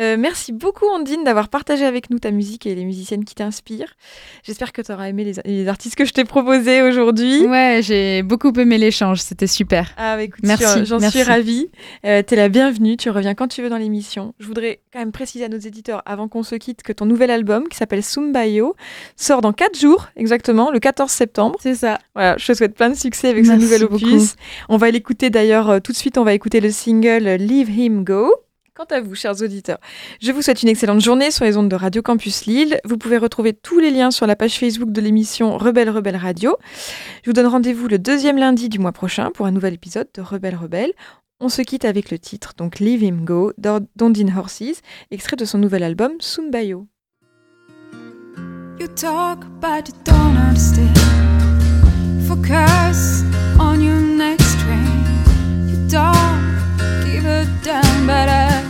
Euh, 0.01 0.17
merci 0.19 0.51
beaucoup, 0.53 0.85
Ondine, 0.87 1.23
d'avoir 1.23 1.49
partagé 1.49 1.85
avec 1.85 2.11
nous 2.11 2.19
ta 2.19 2.33
musique 2.33 2.67
et 2.67 2.75
les 2.75 2.85
musiciennes 2.85 3.25
qui 3.25 3.37
t'inspirent. 3.37 3.95
J'espère 4.43 4.73
que 4.73 4.83
tu 4.83 4.91
auras 4.91 5.09
aimé 5.09 5.23
les, 5.23 5.35
les 5.45 5.69
artistes 5.69 5.95
que 5.95 6.05
je 6.05 6.13
t'ai 6.13 6.25
proposés 6.25 6.83
aujourd'hui. 6.83 7.47
Ouais, 7.47 7.79
j'ai 7.85 8.25
beaucoup 8.25 8.51
aimé 8.59 8.79
l'échange. 8.79 9.21
C'était 9.21 9.47
super. 9.47 9.93
Ah, 9.97 10.17
bah, 10.17 10.25
écoute, 10.25 10.41
Merci, 10.43 10.85
j'en- 10.87 10.99
suis 10.99 11.23
ravie. 11.23 11.71
Euh, 12.05 12.23
T'es 12.23 12.35
la 12.35 12.49
bienvenue, 12.49 12.97
tu 12.97 13.09
reviens 13.11 13.35
quand 13.37 13.47
tu 13.47 13.63
veux 13.63 13.69
dans 13.69 13.77
l'émission. 13.79 14.35
Je 14.41 14.47
voudrais 14.49 14.81
quand 14.93 14.99
même 14.99 15.13
préciser 15.13 15.45
à 15.45 15.49
nos 15.49 15.59
éditeurs, 15.59 16.03
avant 16.05 16.27
qu'on 16.27 16.43
se 16.43 16.57
quitte, 16.57 16.83
que 16.83 16.93
ton 16.93 17.07
nouvel 17.07 17.31
album, 17.31 17.69
qui 17.69 17.77
s'appelle 17.77 18.03
Sumbayo, 18.03 18.75
sort 19.15 19.41
dans 19.41 19.53
4 19.53 19.79
jours, 19.79 20.09
exactement, 20.17 20.73
le 20.73 20.81
14 20.81 21.13
septembre. 21.13 21.57
C'est 21.63 21.77
ça. 21.77 22.01
Voilà, 22.17 22.37
je 22.39 22.47
te 22.49 22.55
souhaite 22.55 22.75
plein 22.75 22.91
de 22.91 22.97
succès 22.97 23.29
avec 23.29 23.45
ce 23.45 23.51
Merci 23.53 23.65
nouvel 23.65 23.83
beaucoup. 23.83 23.95
opus. 24.05 24.35
On 24.69 24.79
va 24.79 24.91
l'écouter 24.91 25.31
d'ailleurs 25.31 25.71
euh, 25.71 25.79
tout 25.79 25.93
de 25.93 25.97
suite, 25.97 26.19
on 26.19 26.25
va 26.25 26.35
écouter 26.35 26.59
le 26.59 26.73
single 26.73 27.29
euh, 27.29 27.37
Leave 27.37 27.71
Him 27.71 28.03
Go. 28.03 28.33
Quant 28.77 28.85
à 28.91 29.01
vous, 29.01 29.15
chers 29.15 29.41
auditeurs, 29.41 29.79
je 30.21 30.31
vous 30.33 30.43
souhaite 30.43 30.63
une 30.63 30.69
excellente 30.69 31.01
journée 31.01 31.31
sur 31.31 31.47
les 31.47 31.57
ondes 31.57 31.71
de 31.71 31.77
Radio 31.77 32.03
Campus 32.03 32.45
Lille. 32.45 32.79
Vous 32.85 32.99
pouvez 32.99 33.17
retrouver 33.17 33.55
tous 33.55 33.79
les 33.79 33.91
liens 33.91 34.11
sur 34.11 34.27
la 34.27 34.37
page 34.37 34.59
Facebook 34.59 34.93
de 34.93 35.01
l'émission 35.01 35.57
Rebelle 35.57 35.89
Rebelle 35.89 36.17
Radio. 36.17 36.59
Je 37.23 37.31
vous 37.31 37.33
donne 37.33 37.47
rendez-vous 37.47 37.89
le 37.89 37.99
deuxième 37.99 38.37
lundi 38.37 38.69
du 38.69 38.79
mois 38.79 38.93
prochain 38.93 39.31
pour 39.31 39.47
un 39.47 39.51
nouvel 39.51 39.73
épisode 39.73 40.09
de 40.13 40.21
Rebelle 40.21 40.57
Rebelle. 40.57 40.93
On 41.41 41.49
se 41.49 41.63
quitte 41.63 41.87
avec 41.87 42.11
le 42.11 42.19
titre, 42.19 42.53
donc 42.59 42.79
Leave 42.79 43.03
Him 43.03 43.25
Go, 43.25 43.55
d'Ondine 43.57 44.35
Horses, 44.37 44.83
extrait 45.11 45.37
de 45.37 45.47
son 45.47 45.57
nouvel 45.57 45.83
album 45.83 46.13
Sumbayo. 46.21 46.87
You 48.79 48.89
talk, 48.89 49.47
but 49.59 49.89
you 49.89 49.95
don't 50.05 50.37
understand. 50.37 50.95
Focus 52.29 53.23
on 53.59 53.81
your 53.81 54.03
next 54.03 54.59
train. 54.59 55.67
You 55.67 55.79
don't 55.89 56.67
give 57.07 57.25
a 57.25 57.47
damn 57.65 58.11
us. 58.11 58.66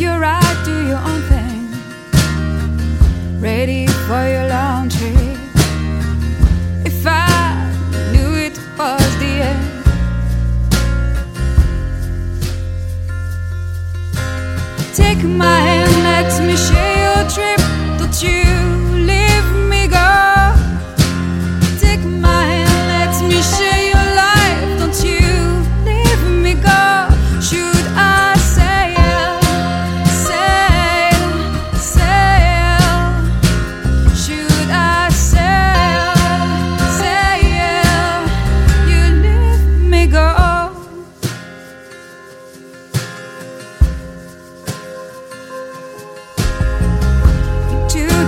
You're 0.00 0.18
right, 0.18 0.62
do 0.64 0.86
your 0.86 0.96
own 0.96 1.20
thing. 1.28 1.68
Ready 3.38 3.86
for 3.86 4.26
your 4.26 4.48
laundry. 4.48 5.36
If 6.86 7.06
I 7.06 7.70
knew 8.10 8.34
it 8.34 8.58
was 8.78 9.18
the 9.18 9.42
end. 9.50 9.66
Take 14.94 15.22
my 15.22 15.60
hand, 15.68 15.92
let 16.02 16.32
me 16.46 16.56
share 16.56 16.96
your 17.04 17.28
trip. 17.28 17.60
Don't 17.98 18.22
you? 18.22 18.79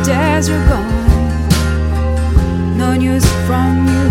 Days 0.04 0.48
you're 0.48 0.68
gone. 0.68 1.48
No 2.76 2.94
news 2.94 3.24
from 3.46 3.86
you. 3.86 4.01